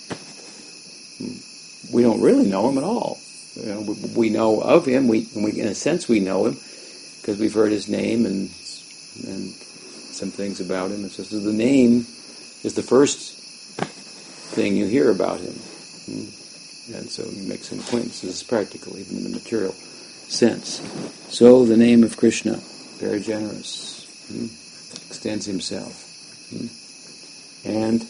[1.93, 3.19] We don't really know him at all.
[3.55, 5.09] You know, we, we, know of him.
[5.09, 6.55] We, we, in a sense, we know him
[7.21, 8.51] because we've heard his name and
[9.27, 11.03] and some things about him.
[11.03, 12.07] And so, so the name
[12.63, 13.38] is the first
[14.59, 15.55] thing you hear about him.
[15.55, 16.27] Hmm?
[16.97, 20.83] And so you make some acquaintances practical, even in the material sense.
[21.33, 22.57] So the name of Krishna,
[22.99, 23.95] very generous,
[24.29, 24.47] Hmm?
[25.09, 25.95] Extends himself.
[26.51, 26.67] Hmm?
[27.65, 28.03] And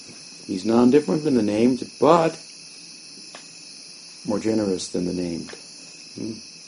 [0.46, 2.32] he's non-different than the named, but
[4.26, 5.51] more generous than the named.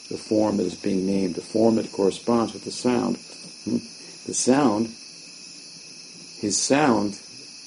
[0.09, 3.15] The form that is being named, the form that corresponds with the sound.
[3.65, 4.87] The sound,
[6.39, 7.19] his sound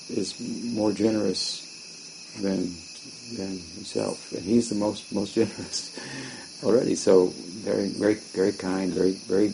[0.09, 0.39] is
[0.75, 1.64] more generous
[2.41, 2.75] than
[3.37, 5.99] than himself, and he's the most most generous
[6.65, 6.95] already.
[6.95, 7.29] So
[7.65, 9.49] very very very kind, very very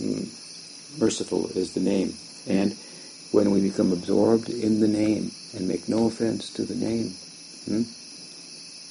[0.00, 2.14] mm, merciful is the name,
[2.46, 2.76] and
[3.32, 7.10] when we become absorbed in the name and make no offense to the name,
[7.66, 7.82] hmm,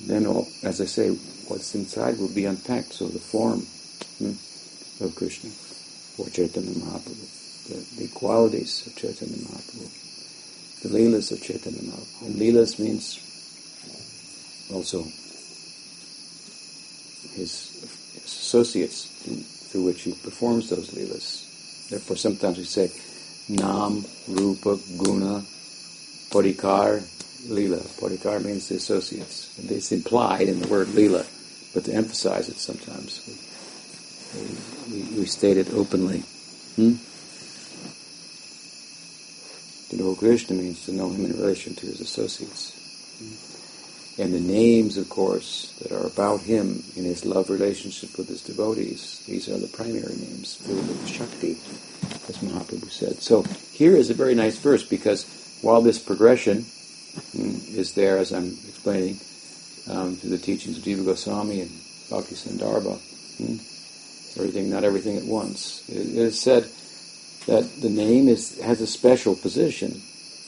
[0.07, 1.09] then all, as I say,
[1.47, 2.93] what's inside will be unpacked.
[2.93, 3.65] So the form
[4.19, 4.37] hmm,
[5.03, 5.49] of Krishna
[6.17, 10.06] or Chaitanya Mahaprabhu, the, the qualities of Chaitanya Mahaprabhu
[10.83, 12.25] the Leelas of Chaitanya Mahaprabhu.
[12.25, 13.19] And Leelas means
[14.73, 15.03] also
[17.35, 17.83] his
[18.25, 19.05] associates
[19.71, 21.89] through which he performs those Leelas.
[21.89, 22.89] Therefore, sometimes we say
[23.49, 25.43] Nam, Rupa, Guna,
[26.29, 27.01] Parikar,
[27.47, 27.81] Leela.
[27.99, 29.57] Parikar means the associates.
[29.57, 31.25] And it's implied in the word Leela,
[31.73, 33.23] but to emphasize it sometimes,
[34.35, 36.19] we, we, we state it openly.
[36.75, 36.95] Hmm?
[39.89, 42.73] To know Krishna means to know him in relation to his associates.
[44.19, 48.41] And the names, of course, that are about him in his love relationship with his
[48.41, 51.51] devotees, these are the primary names, filled with Shakti,
[52.27, 53.21] as Mahaprabhu said.
[53.21, 55.25] So here is a very nice verse because
[55.61, 59.19] while this progression mm, is there, as I'm explaining,
[59.87, 61.71] um, through the teachings of Jiva Goswami and
[62.09, 62.97] Bhakti Sandarbha,
[63.37, 66.67] mm, everything, not everything at once, it is said
[67.47, 70.01] that the name is has a special position.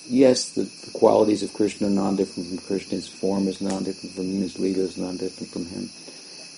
[0.08, 2.96] Yes, the, the qualities of Krishna are non-different from Krishna.
[2.96, 4.42] His form is non-different from him.
[4.42, 5.90] His lila is non-different from him.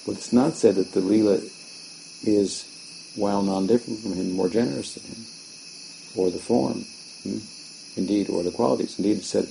[0.05, 1.39] But it's not said that the lila
[2.23, 2.65] is,
[3.15, 5.25] while non-different from him, more generous than him,
[6.15, 6.85] or the form.
[7.23, 7.99] Hmm?
[7.99, 8.97] Indeed, or the qualities.
[8.97, 9.47] Indeed, it's said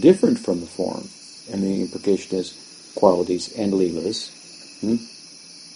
[0.00, 1.08] different from the form,
[1.52, 2.56] and the implication is
[2.96, 4.30] qualities and leelas.
[4.80, 4.96] Hmm?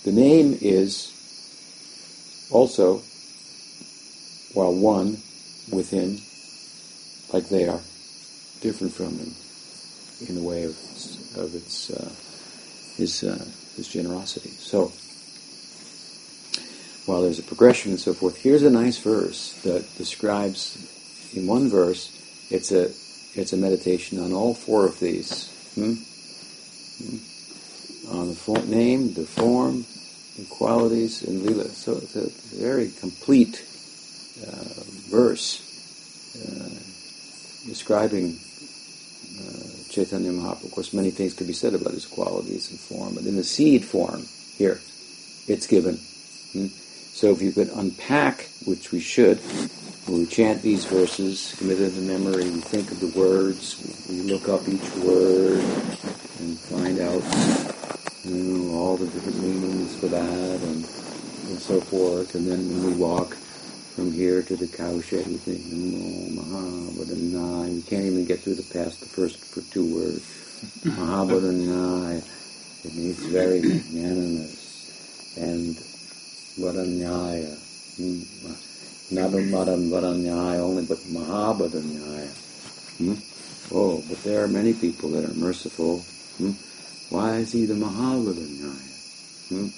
[0.05, 1.13] The name is
[2.51, 3.03] also
[4.57, 5.19] while one
[5.71, 6.19] within,
[7.33, 7.81] like they are,
[8.61, 9.35] different from them
[10.27, 10.71] in the way of,
[11.37, 12.11] of its uh,
[12.97, 13.45] his uh,
[13.77, 14.49] his generosity.
[14.49, 14.93] So
[17.05, 20.79] while there's a progression and so forth, here's a nice verse that describes
[21.37, 22.11] in one verse
[22.51, 22.87] it's a
[23.39, 25.53] it's a meditation on all four of these.
[25.75, 25.95] Hmm?
[27.05, 28.19] Hmm?
[28.19, 29.85] On the for- name, the form,
[30.39, 31.69] the qualities, and lila.
[31.69, 33.63] So it's a very complete
[34.43, 35.63] uh, verse
[36.37, 36.69] uh,
[37.67, 38.37] describing
[39.41, 40.65] uh, Chaitanya Mahaprabhu.
[40.65, 43.45] Of course, many things could be said about his qualities and form, but in the
[43.45, 44.27] seed form,
[44.57, 44.81] here,
[45.49, 45.97] it's given.
[46.53, 46.67] Hmm?
[47.17, 49.39] So if you could unpack, which we should,
[50.07, 54.21] when we chant these verses, commit it to memory, we think of the words, we
[54.23, 55.61] look up each word
[56.41, 57.25] and find out
[58.25, 60.85] you know, all the different meanings for that and,
[61.49, 62.35] and so forth.
[62.35, 63.37] And then when we walk
[63.97, 67.75] from here to the cowshed, we think, Namo Mahavadanyaya.
[67.75, 70.21] We can't even get through the past the first for two words.
[70.85, 72.21] Mahavadanyaya.
[72.85, 75.33] It means very magnanimous.
[75.41, 75.75] And
[76.61, 77.57] Vadanyaya.
[79.13, 82.29] Not a Madan Vadanyaya only, but Mahavadanyaya.
[82.99, 83.15] Hmm?
[83.73, 86.01] Oh, but there are many people that are merciful.
[86.37, 86.53] Hmm?
[87.09, 89.49] Why is he the Mahavadanyaya?
[89.49, 89.69] Hmm?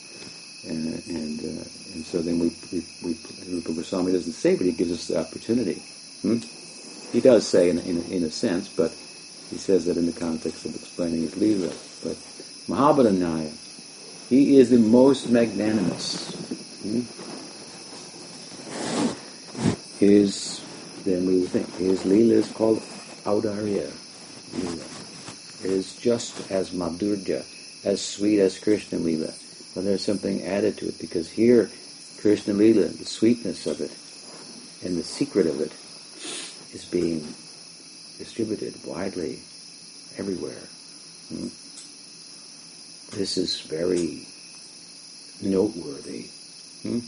[0.66, 3.16] And, and, uh, and so then we, we, we
[3.48, 5.80] Rupa Goswami doesn't say, but he gives us the opportunity.
[6.22, 6.38] Hmm?
[7.12, 8.90] He does say in, in, in a sense, but
[9.50, 11.72] he says that in the context of explaining his Leela.
[12.02, 12.16] But
[12.74, 13.52] Mahavadanyaya,
[14.28, 16.34] he is the most magnanimous.
[16.82, 17.02] Hmm?
[19.98, 20.60] His,
[21.04, 22.80] then we would think, his Leela is called
[23.24, 23.90] Audarya
[24.56, 25.64] Leela.
[25.64, 27.44] It is just as Madhurya,
[27.84, 29.32] as sweet as Krishna Leela
[29.74, 31.70] but there's something added to it because here,
[32.20, 33.92] Krishna Lila, the sweetness of it
[34.84, 35.72] and the secret of it
[36.74, 37.20] is being
[38.18, 39.40] distributed widely
[40.16, 40.62] everywhere.
[41.28, 41.48] Hmm?
[43.16, 44.26] This is very
[45.40, 46.26] noteworthy.
[46.82, 47.00] Hmm?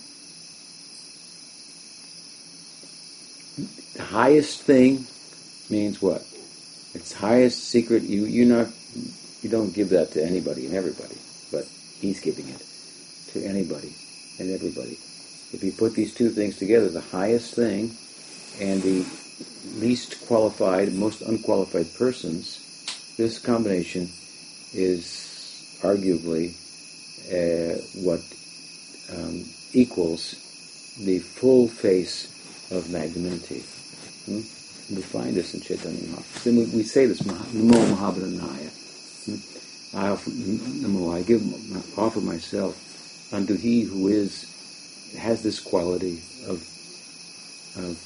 [3.97, 5.07] The highest thing
[5.69, 6.23] means what?
[6.95, 8.03] Its highest secret.
[8.03, 8.69] You you not
[9.43, 11.19] you don't give that to anybody and everybody,
[11.53, 11.69] but
[12.01, 12.63] He's giving it
[13.33, 13.93] to anybody
[14.39, 14.99] and everybody.
[15.53, 17.91] If you put these two things together, the highest thing
[18.61, 19.05] and the
[19.77, 24.09] least qualified, most unqualified persons, this combination
[24.73, 26.55] is arguably
[27.31, 28.21] uh, what
[29.17, 30.35] um, equals
[31.05, 32.27] the full face
[32.71, 33.61] of magnanimity.
[34.27, 34.41] Hmm?
[34.95, 36.57] We find this in Chaitanya Mahaprabhu.
[36.73, 38.80] We, we say this, Namo Mahavadanyaya.
[39.95, 41.43] I offer, Namo, I give,
[41.99, 44.47] offer myself unto he who is,
[45.19, 46.63] has this quality of,
[47.77, 47.99] of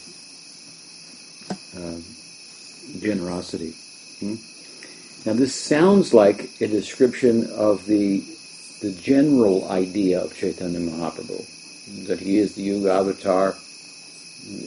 [1.77, 3.75] uh, generosity.
[4.21, 4.37] Hmm?
[5.27, 8.25] Now this sounds like a description of the
[8.85, 13.57] the general idea of Chaitanya Mahaprabhu, that he is the Yuga avatar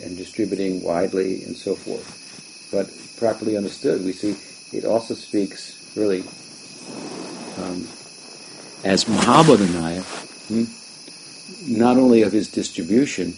[0.03, 2.07] and distributing widely and so forth.
[2.71, 2.89] But
[3.19, 4.35] properly understood, we see
[4.75, 6.23] it also speaks really
[7.57, 7.87] um,
[8.83, 10.03] as Mahavadanyaya,
[10.47, 13.33] hmm, not only of his distribution,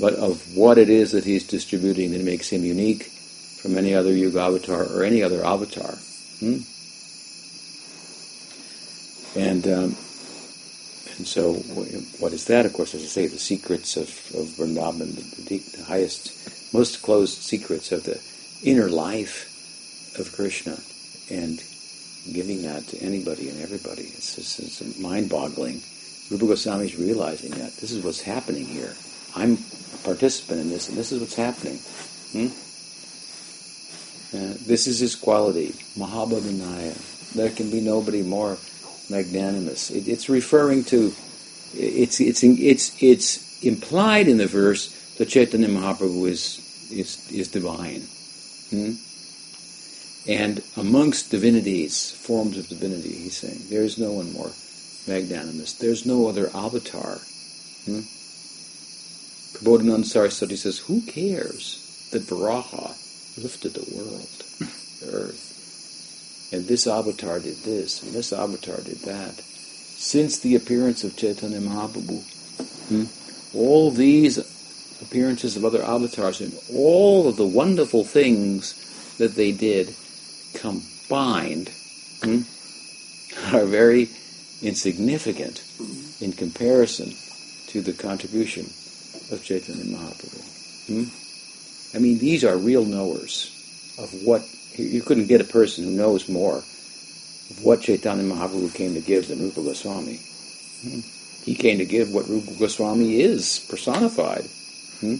[0.00, 4.12] but of what it is that he's distributing that makes him unique from any other
[4.12, 5.98] Yuga avatar or any other avatar.
[6.40, 6.58] Hmm?
[9.36, 9.96] And um,
[11.16, 11.54] and so,
[12.18, 12.66] what is that?
[12.66, 17.02] Of course, as I say, the secrets of, of Vrindavan, the, the, the highest, most
[17.02, 18.20] closed secrets of the
[18.68, 19.50] inner life
[20.18, 20.78] of Krishna,
[21.30, 21.62] and
[22.32, 24.02] giving that to anybody and everybody.
[24.02, 25.80] It's, it's, it's mind-boggling.
[26.30, 28.94] Rupa Goswami is realizing that this is what's happening here.
[29.36, 31.78] I'm a participant in this, and this is what's happening.
[32.32, 32.46] Hmm?
[34.34, 35.68] Uh, this is his quality,
[35.98, 37.32] Mahavadanyaya.
[37.34, 38.56] There can be nobody more
[39.10, 39.90] magnanimous.
[39.90, 41.12] It, it's referring to,
[41.74, 48.02] it's, it's, it's, it's implied in the verse that Chaitanya Mahaprabhu is, is, is divine.
[48.70, 48.94] Hmm?
[50.26, 54.52] And amongst divinities, forms of divinity, he's saying, there is no one more
[55.06, 55.74] magnanimous.
[55.74, 57.20] There's no other avatar.
[57.84, 58.00] Hmm?
[59.58, 62.96] Prabodhananda Saraswati says, who cares that Varaha
[63.42, 64.28] lifted the world,
[65.00, 65.54] the earth?
[66.54, 69.34] and this avatar did this, and this avatar did that.
[69.40, 72.22] Since the appearance of Chaitanya Mahaprabhu,
[72.88, 74.38] hmm, all these
[75.02, 78.74] appearances of other avatars and all of the wonderful things
[79.18, 79.94] that they did
[80.54, 81.70] combined
[82.22, 82.42] hmm,
[83.54, 84.08] are very
[84.62, 85.62] insignificant
[86.20, 87.12] in comparison
[87.68, 88.64] to the contribution
[89.30, 90.40] of Chaitanya Mahaprabhu.
[90.86, 91.96] Hmm?
[91.96, 93.50] I mean, these are real knowers
[93.98, 94.42] of what
[94.76, 99.28] you couldn't get a person who knows more of what Chaitanya Mahaprabhu came to give
[99.28, 100.18] than Rupa Goswami.
[100.82, 101.00] Hmm?
[101.44, 104.46] He came to give what Rupa Goswami is personified
[105.00, 105.16] hmm?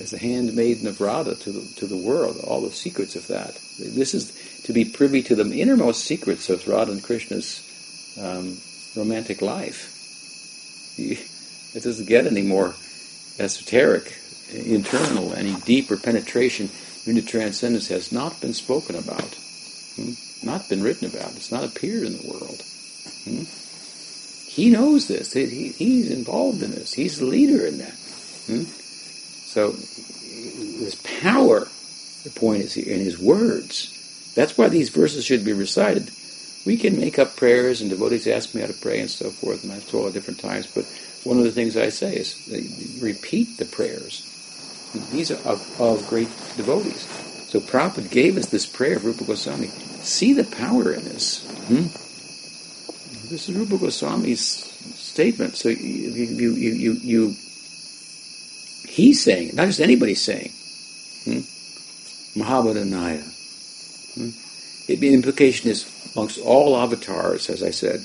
[0.00, 3.54] As the handmaiden of Radha to the, to the world, all the secrets of that.
[3.78, 4.32] This is
[4.64, 7.66] to be privy to the innermost secrets of Radha and Krishna's
[8.20, 8.56] um,
[8.96, 9.96] romantic life.
[10.98, 12.74] It doesn't get any more
[13.38, 14.18] esoteric,
[14.52, 16.68] internal, any deeper penetration
[17.06, 19.34] into transcendence has not been spoken about,
[19.96, 20.12] hmm?
[20.42, 21.34] not been written about.
[21.36, 22.62] It's not appeared in the world.
[23.24, 23.44] Hmm?
[24.50, 25.32] He knows this.
[25.32, 26.92] He, he's involved in this.
[26.92, 27.94] He's the leader in that.
[28.46, 28.64] Hmm?
[29.50, 31.66] So his power,
[32.24, 34.32] the point is here, in his words.
[34.34, 36.10] That's why these verses should be recited.
[36.64, 39.64] We can make up prayers, and devotees ask me how to pray and so forth,
[39.64, 40.84] and I've told at different times, but
[41.24, 44.30] one of the things I say is repeat the prayers
[45.12, 47.06] these are of, of great devotees.
[47.48, 49.68] So Prabhupada gave us this prayer of Rupa Goswami.
[49.68, 51.46] See the power in this.
[51.66, 51.86] Hmm?
[53.28, 55.56] This is Rupa Goswami's statement.
[55.56, 57.34] So you, you, you, you
[59.00, 60.52] he's saying, not just anybody saying.
[61.24, 61.40] Hmm?
[64.14, 64.30] Hmm?
[64.86, 68.04] the implication is amongst all avatars, as I said,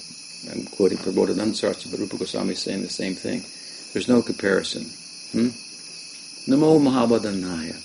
[0.52, 3.44] I'm quoting Prabodhananda Saraswati, but Rupa Goswami is saying the same thing.
[3.94, 4.84] There's no comparison.
[5.32, 5.50] Hmm?
[6.52, 7.82] Namo Mahavadanyaya.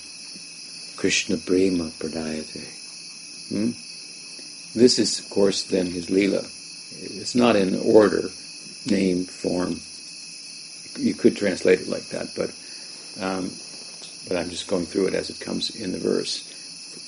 [0.97, 2.67] Krishna Prema Pradayate.
[3.49, 3.71] Hmm?
[4.77, 6.43] This is, of course, then his Leela.
[7.19, 8.29] It's not in order,
[8.89, 9.79] name, form.
[10.99, 12.51] You could translate it like that, but
[13.19, 13.51] um,
[14.27, 16.47] but I'm just going through it as it comes in the verse.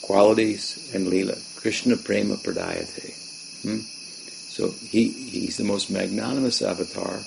[0.01, 1.39] Qualities and Leela.
[1.62, 3.16] Krishna Prema Pradayate.
[3.62, 3.80] Hmm?
[3.80, 7.24] So he, he's the most magnanimous avatar,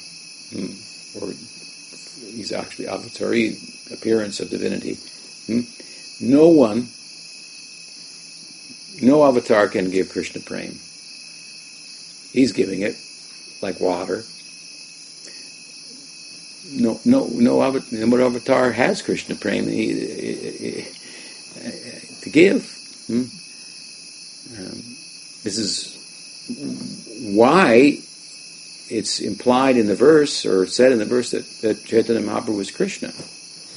[0.53, 0.67] hmm?
[1.19, 1.33] or
[2.31, 3.57] he's actually avatari
[3.93, 4.99] appearance of divinity.
[5.47, 5.61] Hmm?
[6.21, 6.89] No one,
[9.03, 10.75] no avatar can give Krishna prema.
[12.33, 12.97] He's giving it
[13.63, 14.23] like water.
[16.73, 19.71] No, no, no avatar, has Krishna prema
[22.27, 22.65] to give.
[23.07, 23.25] Hmm?
[24.59, 24.83] Um,
[25.43, 25.97] this is
[27.35, 27.99] why
[28.89, 32.71] it's implied in the verse, or said in the verse, that, that Chaitanya Mahaprabhu was
[32.71, 33.09] Krishna.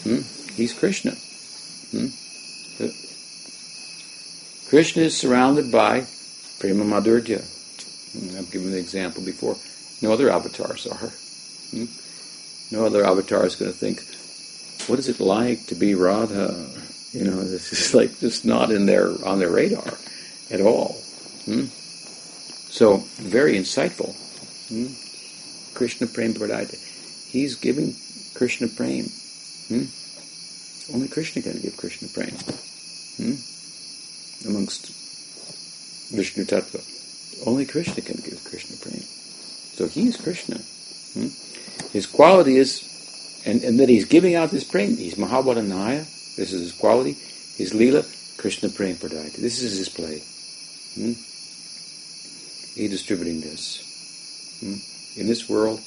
[0.03, 0.21] Hmm?
[0.53, 1.11] He's Krishna.
[1.91, 2.07] Hmm?
[4.69, 6.05] Krishna is surrounded by
[6.59, 7.41] Prema Madhurya.
[8.37, 9.55] I've given the example before.
[10.01, 11.11] No other avatars are.
[11.71, 11.85] Hmm?
[12.71, 14.03] No other avatar is going to think,
[14.87, 16.69] what is it like to be Radha?
[17.11, 19.97] You know, this is like just not in their on their radar
[20.51, 20.97] at all.
[21.45, 21.65] Hmm?
[22.69, 24.13] So very insightful.
[24.69, 24.93] Hmm?
[25.75, 26.77] Krishna Prem Pradayate.
[27.29, 27.95] He's giving
[28.35, 29.05] Krishna Prem.
[29.67, 29.85] Hmm?
[30.93, 32.33] Only Krishna can give Krishna Prem.
[33.17, 33.37] Hmm?
[34.47, 34.87] Amongst
[36.13, 36.81] Vishnu Tattva.
[37.47, 39.01] Only Krishna can give Krishna Prem.
[39.01, 40.59] So he's Krishna.
[41.13, 41.27] Hmm?
[41.91, 44.95] His quality is, and, and that he's giving out this Prem.
[44.95, 46.05] He's Mahavadanyaya.
[46.35, 47.13] This is his quality.
[47.57, 48.05] His Leela,
[48.37, 49.35] Krishna Prem Pradayate.
[49.35, 50.19] This is his play.
[50.95, 51.13] Hmm?
[52.79, 54.59] He's distributing this.
[54.61, 55.19] Hmm?
[55.19, 55.81] In this world,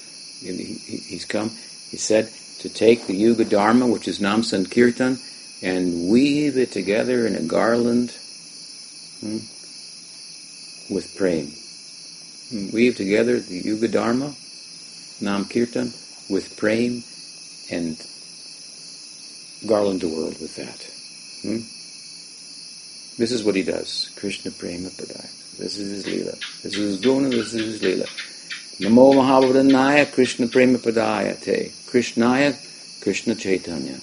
[0.44, 1.50] in, he, he's come,
[1.90, 5.18] he said, to take the Yuga Dharma, which is Nam Sankirtan,
[5.62, 8.10] and weave it together in a garland
[9.20, 9.38] hmm,
[10.92, 11.46] with prem.
[12.50, 14.34] Hmm, weave together the Yuga Dharma,
[15.22, 15.92] Nam Kirtan,
[16.28, 17.04] with prem,
[17.70, 17.96] and
[19.66, 20.82] garland the world with that.
[21.42, 21.62] Hmm?
[23.18, 24.10] This is what he does.
[24.16, 25.58] Krishna Prema Padaya.
[25.58, 26.62] This is his Leela.
[26.62, 28.08] This is his Guna, this is his Leela.
[28.80, 31.70] Namo Mahavadanyaya Krishna Prema Padaya Te.
[31.86, 32.56] Krishnaya
[33.02, 34.00] Krishna Chaitanya.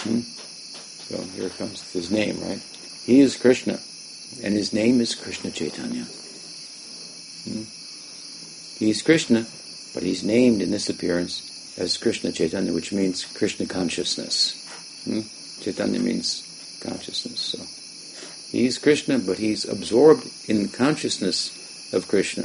[0.00, 0.20] Hmm?
[0.20, 2.62] So here comes his name, right?
[3.04, 3.78] He is Krishna,
[4.44, 6.04] and his name is Krishna Chaitanya.
[7.44, 7.62] Hmm?
[8.78, 9.46] He's Krishna,
[9.96, 14.52] but he's named in this appearance as Krishna Chaitanya, which means Krishna consciousness.
[15.06, 15.20] Hmm?
[15.62, 17.40] Chaitanya means consciousness.
[17.40, 22.44] So he's Krishna, but he's absorbed in consciousness of Krishna.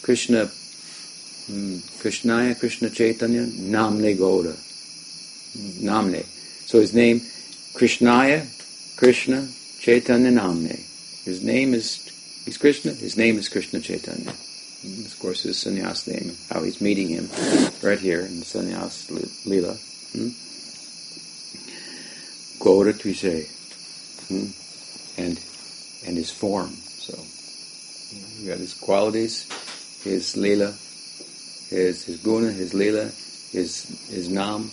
[0.00, 4.56] Krishna, hmm, Krishnaya, Krishna Chaitanya, Namne Gauda.
[5.84, 6.24] Namne.
[6.66, 7.20] So his name,
[7.74, 8.48] Krishnaya,
[8.96, 9.46] Krishna,
[9.80, 10.80] Chaitanya Namne.
[11.26, 12.08] His name is,
[12.46, 14.32] he's Krishna, his name is Krishna Chaitanya.
[14.82, 17.28] And of course, his sannyas name, how he's meeting him
[17.82, 19.10] right here in sannyas
[19.46, 19.74] lila.
[20.12, 20.28] Hmm?
[22.62, 22.92] Gaura.
[24.28, 25.20] Hmm?
[25.20, 25.40] And,
[26.06, 26.70] and his form.
[26.70, 27.14] So,
[28.40, 29.46] you got his qualities,
[30.02, 30.74] his lila,
[31.70, 33.04] his, his guna, his lila,
[33.52, 34.70] his, his nam,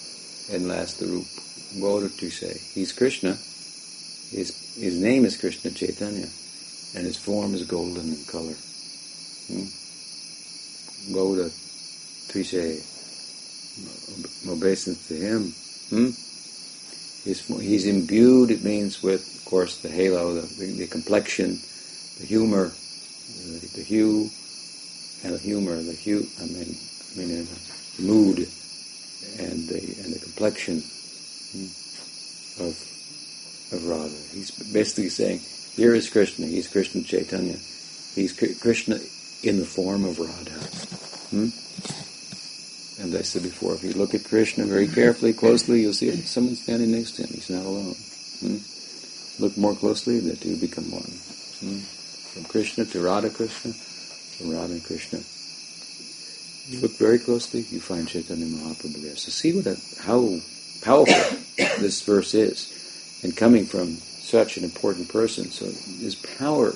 [0.51, 1.25] and last the Rup.
[1.79, 2.73] Gaura Tvishe.
[2.73, 3.31] He's Krishna.
[3.31, 6.27] His, his name is Krishna Chaitanya.
[6.95, 8.53] And his form is golden in color.
[9.47, 9.82] Hmm?
[11.11, 11.49] Gaura
[12.29, 12.89] Tvishe.
[14.47, 15.53] Obeisance to him.
[15.89, 16.11] Hmm?
[17.23, 21.57] He's, he's imbued, it means, with, of course, the halo, the, the, complexion,
[22.19, 22.71] the humor,
[23.45, 24.29] the, the, hue,
[25.23, 26.75] and the humor, the hue, I mean,
[27.13, 28.39] I mean, the mood,
[29.39, 30.83] and the, and the complexion
[31.53, 31.71] hmm,
[32.61, 32.75] of,
[33.71, 34.17] of Radha.
[34.33, 35.39] He's basically saying,
[35.75, 37.57] here is Krishna, he's Krishna Chaitanya.
[38.15, 38.99] He's Krishna
[39.43, 40.59] in the form of Radha.
[41.29, 41.49] Hmm?
[43.03, 46.55] And I said before, if you look at Krishna very carefully, closely, you'll see someone
[46.55, 47.33] standing next to him.
[47.33, 47.95] He's not alone.
[48.39, 48.57] Hmm?
[49.43, 51.03] Look more closely, the two become one.
[51.59, 51.79] Hmm?
[52.33, 55.19] From Krishna to Radha Krishna, from Radha Krishna.
[56.69, 59.17] You look very closely, you find Chaitanya Mahaprabhu there.
[59.17, 60.39] So see what a, how
[60.81, 61.37] powerful
[61.81, 62.71] this verse is.
[63.23, 65.65] And coming from such an important person, so
[65.99, 66.73] there's power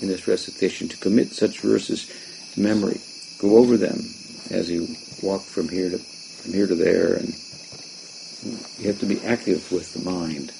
[0.00, 2.10] in this recitation to commit such verses
[2.54, 3.00] to memory.
[3.38, 4.00] Go over them
[4.50, 4.88] as you
[5.22, 7.28] walk from here to from here to there, and
[8.78, 10.50] you have to be active with the mind.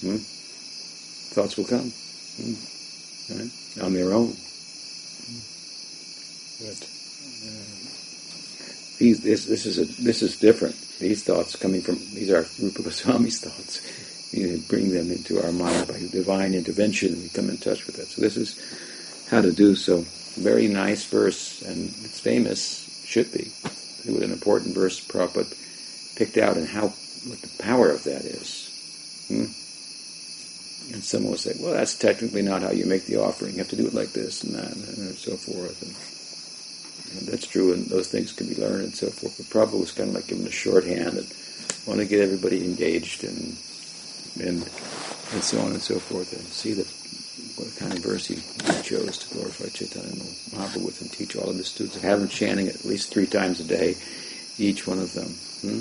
[0.00, 0.18] Hmm?
[1.32, 1.90] Thoughts will come
[2.36, 2.54] hmm?
[3.38, 3.50] right?
[3.86, 4.36] on their own.
[6.60, 7.80] But uh,
[8.98, 10.76] these, this, this is a, this is different.
[10.98, 13.80] These thoughts coming from these are Rupa Goswami's thoughts.
[14.32, 17.20] You bring them into our mind by divine intervention.
[17.20, 18.06] We come in touch with that.
[18.06, 18.58] So this is
[19.28, 20.04] how to do so.
[20.40, 22.86] Very nice verse, and it's famous.
[23.04, 23.50] Should be
[24.06, 25.52] with an important verse Prabhupada
[26.16, 26.88] picked out and how
[27.26, 29.26] what the power of that is.
[29.28, 29.50] Hmm?
[30.94, 33.52] And someone will say, well, that's technically not how you make the offering.
[33.52, 35.82] You have to do it like this and that and so forth.
[35.82, 39.36] And, and that's true, and those things can be learned and so forth.
[39.38, 41.34] But Prabhupada was kind of like giving a shorthand and
[41.86, 43.56] want to get everybody engaged and
[44.36, 44.62] and
[45.32, 46.86] and so on and so forth and see that
[47.56, 48.36] what kind of verse he
[48.82, 50.10] chose to glorify Chaitanya
[50.50, 52.00] Mahaprabhu with and teach all of his students.
[52.00, 53.96] Have them chanting at least three times a day,
[54.58, 55.28] each one of them.
[55.60, 55.80] Hmm?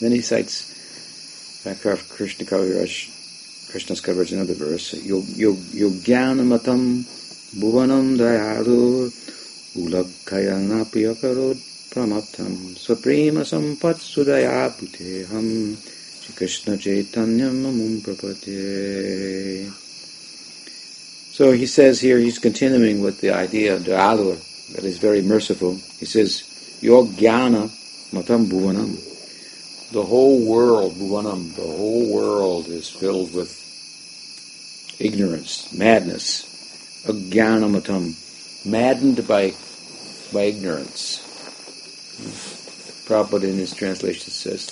[0.00, 0.70] Then he cites
[1.64, 6.44] Bhakti Krishna Kaviraj, Krishna's coverage another verse, Yogyana
[7.52, 9.12] Bhuvanam Dayadu
[9.76, 11.58] Ulakayana Piyakarod
[11.90, 14.70] Pramatam Swaprema Sampat Sudaya
[21.32, 25.74] So he says here, he's continuing with the idea of Dayalu, that is very merciful.
[25.98, 27.70] He says, Your Jnana
[28.12, 28.92] Matam Bhuvanam.
[29.92, 33.58] the whole world, Bhuvanam, the whole world is filled with
[35.00, 36.44] ignorance, madness,
[37.06, 38.14] ajnanamatam,
[38.66, 39.52] maddened by,
[40.32, 41.20] by ignorance.
[43.06, 44.66] Prabhupada in his translation says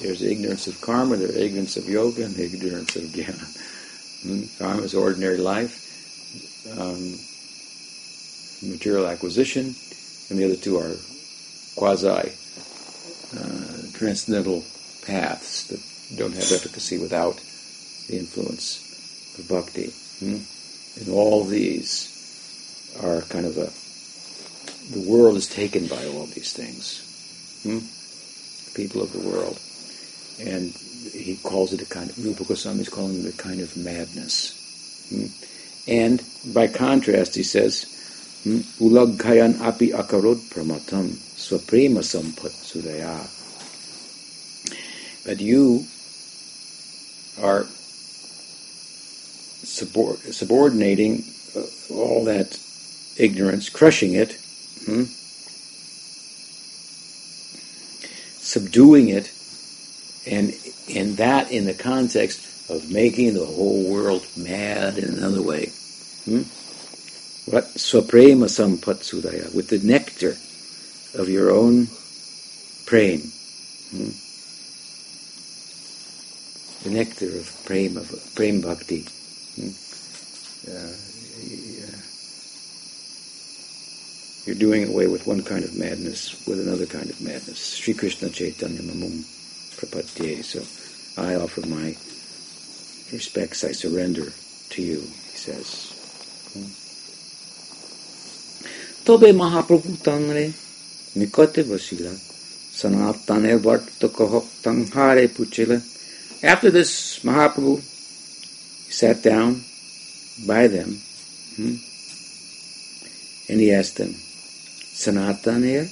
[0.00, 4.22] there's, ignorance of karma, there's ignorance of yoga, and ignorance of jnana.
[4.22, 4.42] Hmm?
[4.58, 7.16] Karma is ordinary life, um,
[8.70, 9.74] material acquisition,
[10.30, 10.96] and the other two are
[11.76, 14.64] quasi uh, transcendental
[15.06, 15.80] paths that
[16.16, 17.36] don't have efficacy without
[18.08, 19.90] the influence of bhakti.
[20.18, 20.38] Hmm?
[21.00, 22.16] And all these
[23.02, 23.70] are kind of a,
[24.92, 27.06] the world is taken by all these things.
[27.62, 27.78] Hmm?
[28.74, 29.58] People of the world.
[30.40, 30.72] And
[31.12, 34.56] he calls it a kind of, Rupa Goswami is calling it a kind of madness.
[35.10, 35.26] Hmm?
[35.90, 36.22] And
[36.54, 37.84] by contrast, he says,
[38.44, 43.28] hmm, Ulaghayan api akarod pramatam swaprema sampat suraya.
[45.24, 45.84] But you
[47.42, 47.66] are
[49.62, 51.24] subordinating
[51.56, 52.58] uh, all that
[53.16, 54.32] ignorance, crushing it,
[54.86, 55.04] hmm?
[58.40, 59.30] subduing it,
[60.26, 60.54] and
[60.94, 65.66] and that in the context of making the whole world mad in another way.
[66.24, 66.42] Hmm?
[67.50, 70.36] What swaprema sampatsudaya, with the nectar
[71.18, 71.88] of your own
[72.86, 73.24] prema.
[73.90, 74.10] Hmm?
[76.84, 79.06] The nectar of prema, of prema bhakti.
[79.56, 79.70] Hmm?
[80.70, 80.96] Uh,
[84.46, 87.58] you're doing away with one kind of madness with another kind of madness.
[87.58, 89.24] Sri Krishna Chaitanya Mamum
[89.80, 90.60] so
[91.20, 91.96] I offer my
[93.12, 94.32] respects, I surrender
[94.70, 95.96] to you, he says.
[106.42, 107.80] After this, Mahaprabhu
[108.90, 109.64] sat down
[110.46, 111.00] by them
[113.48, 114.14] and he asked them,
[114.94, 115.88] Sanatane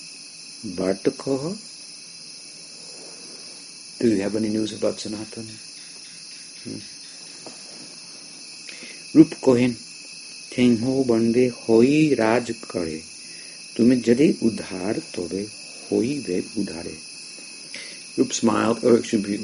[0.76, 1.67] Vartakohok
[4.00, 5.54] do you have any news about Sanatana?
[6.64, 6.80] Hmm.
[9.16, 9.72] রূপ কোহেন
[10.54, 11.92] থেংহ বন্দে হই
[12.22, 12.98] রাজ করে
[13.76, 15.42] তুমি যদি উদ্ধার তবে
[15.86, 16.96] হইবে উদ্ধারে
[18.18, 18.94] Rup smiled, or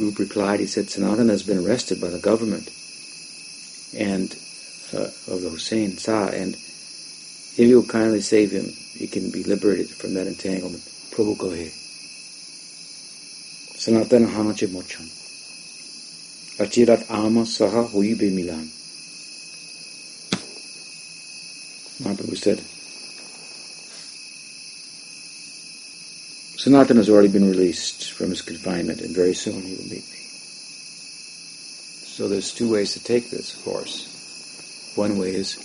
[0.03, 2.67] Rup replied, he said, Sanatana has been arrested by the government
[4.11, 4.29] and
[4.93, 8.67] uh, of the Hussein Shah, and if you will kindly save him,
[9.01, 10.83] he can be liberated from that entanglement.
[11.13, 11.84] Prabhu Kohe.
[13.85, 15.05] Sanatan hamache mocham.
[16.57, 18.71] Achirat ama saha huibe milan.
[22.01, 22.63] Mahaprabhu said,
[26.59, 30.23] Sanatan has already been released from his confinement, and very soon he will meet me.
[32.09, 34.95] So there's two ways to take this, of course.
[34.97, 35.57] One way is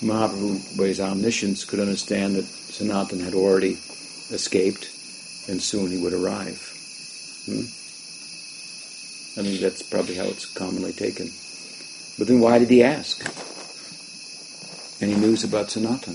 [0.00, 3.78] Mahaprabhu, by his omniscience, could understand that Sanatan had already
[4.30, 4.92] escaped,
[5.48, 6.74] and soon he would arrive.
[7.46, 7.64] Hmm?
[9.38, 11.30] I mean, that's probably how it's commonly taken.
[12.18, 13.22] But then why did he ask?
[15.00, 16.14] Any news about Sanatan?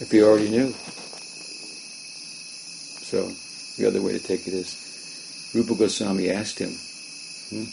[0.00, 0.74] If he already knew.
[3.06, 3.30] So,
[3.78, 6.70] the other way to take it is, Rupa Goswami asked him,
[7.50, 7.64] hmm,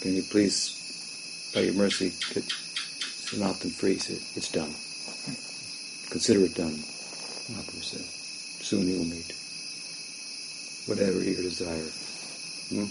[0.00, 3.94] can you please, by your mercy, get Sanatan free?
[3.94, 4.74] He said, it's done.
[6.10, 8.00] Consider it done, Mahaprabhu said.
[8.64, 9.28] Soon you will meet.
[10.88, 11.84] Whatever your desire.
[12.72, 12.88] Hmm?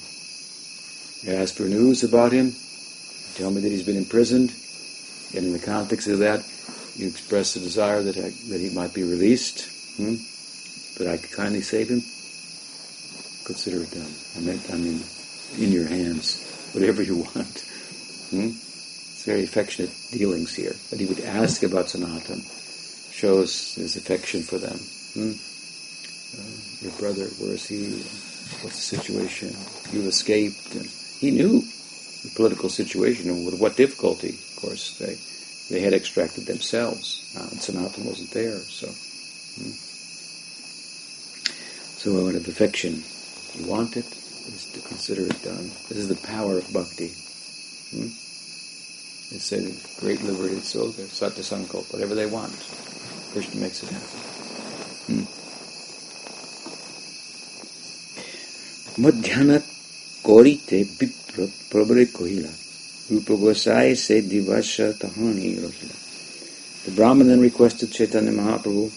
[1.25, 2.53] You ask for news about him,
[3.33, 4.53] tell me that he's been imprisoned,
[5.35, 6.45] and in the context of that,
[6.95, 9.65] you express the desire that, I, that he might be released,
[9.97, 10.15] hmm?
[10.97, 12.01] that I could kindly save him.
[13.45, 14.13] Consider it done.
[14.35, 15.01] I mean, I mean,
[15.57, 17.65] in your hands, whatever you want.
[18.29, 18.53] Hmm?
[18.53, 20.75] It's very affectionate dealings here.
[20.91, 22.43] But he would ask about Sanatan
[23.17, 24.77] shows his affection for them.
[25.17, 25.33] Hmm?
[26.37, 26.53] Uh,
[26.85, 27.97] your brother, where is he?
[28.61, 29.49] What's the situation?
[29.91, 30.75] You've escaped.
[30.75, 31.61] And he knew
[32.21, 35.17] the political situation and with what difficulty, of course, they
[35.69, 38.57] they had extracted themselves, uh, and Sanatan wasn't there.
[38.59, 39.75] So, hmm.
[41.99, 43.03] so out of affection,
[43.59, 45.67] you want it, is to consider it done.
[45.89, 47.11] This is the power of bhakti.
[47.91, 48.07] Hmm?
[49.27, 52.55] They say great liberated soul, they satya sankalp, whatever they want.
[53.37, 54.19] Krishna makes it happen.
[55.05, 55.25] Hmm.
[58.99, 59.61] Madhyana
[60.23, 62.49] korite bipra prabre kohila.
[63.11, 66.85] Rupa Gosai se divasha tahani rohila.
[66.85, 68.91] The Brahman then requested Chaitanya Mahaprabhu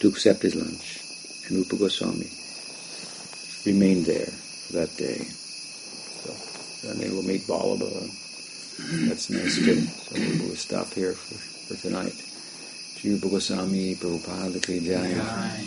[0.00, 1.00] to accept his lunch.
[1.48, 2.28] And Rupa Goswami
[3.64, 4.32] remained there
[4.72, 5.24] that day.
[6.20, 8.10] So then they will meet Vallabha.
[9.08, 9.80] That's nice too.
[9.80, 12.23] So we'll stop here for, for tonight.
[13.10, 15.12] Rupa Goswami, Prabhupada ki jai.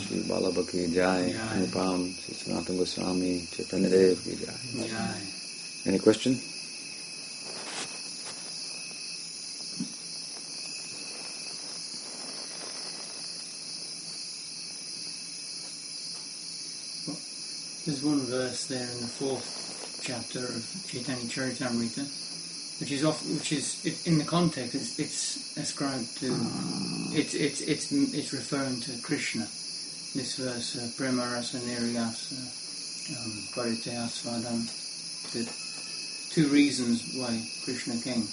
[0.02, 1.32] Shri Vallabha ki jai.
[1.54, 4.88] Anupam, Shri Sanatana Goswami, Chaitanya Dev ki jai.
[4.88, 5.20] Jai.
[5.86, 6.38] Any question?
[17.86, 22.04] There's one verse there in the fourth chapter of Chaitanya Charitamrita,
[22.80, 26.26] which is off, which is it, in the context it's, it's ascribed to
[27.12, 29.46] it's it's it's it's referring to Krishna.
[30.14, 32.40] This verse, uh, Prema Rasa Niriyasa,
[33.12, 34.64] um, Paritya Svadam,
[35.32, 35.44] the
[36.32, 38.26] two reasons why Krishna came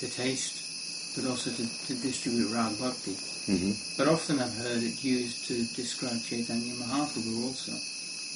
[0.00, 3.16] to taste, but also to, to distribute Rag Bhakti.
[3.48, 3.72] Mm-hmm.
[3.96, 7.72] But often I've heard it used to describe Chaitanya Mahaprabhu also.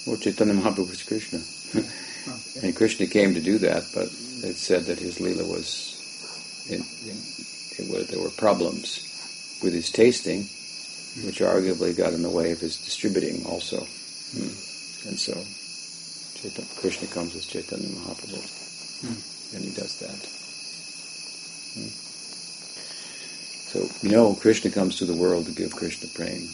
[0.06, 1.40] Well, Chaitanya Mahaprabhu was Krishna.
[2.62, 7.16] And Krishna came to do that, but it said that his lila was, in, in,
[7.78, 9.06] it was, there were problems
[9.62, 10.40] with his tasting,
[11.24, 13.78] which arguably got in the way of his distributing also.
[13.78, 15.09] Hmm.
[15.09, 15.32] And so,
[16.40, 18.40] Chaitanya, Krishna comes as Chaitanya Mahaprabhu,
[19.01, 19.56] Hmm.
[19.56, 20.20] and he does that.
[21.74, 21.88] Hmm.
[23.70, 26.47] So, you know, Krishna comes to the world to give Krishna prema.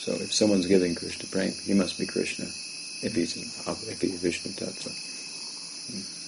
[0.00, 2.46] So if someone's giving Krishna prema, he must be Krishna,
[3.02, 3.42] if he's in,
[3.90, 4.90] if he's Vishnu Tattva.
[5.90, 6.20] Hmm.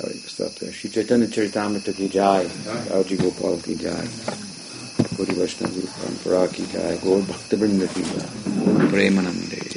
[0.00, 0.72] All right, stop there.
[0.72, 2.46] Shri Chaitanya Charitamrita ki jai,
[2.90, 4.06] Raji Gopal ki jai,
[5.16, 8.26] Gori Vaishnava Guru Parampara ki jai, Gaur Bhakta Vrinda ki jai,
[8.70, 9.71] Om Premanande.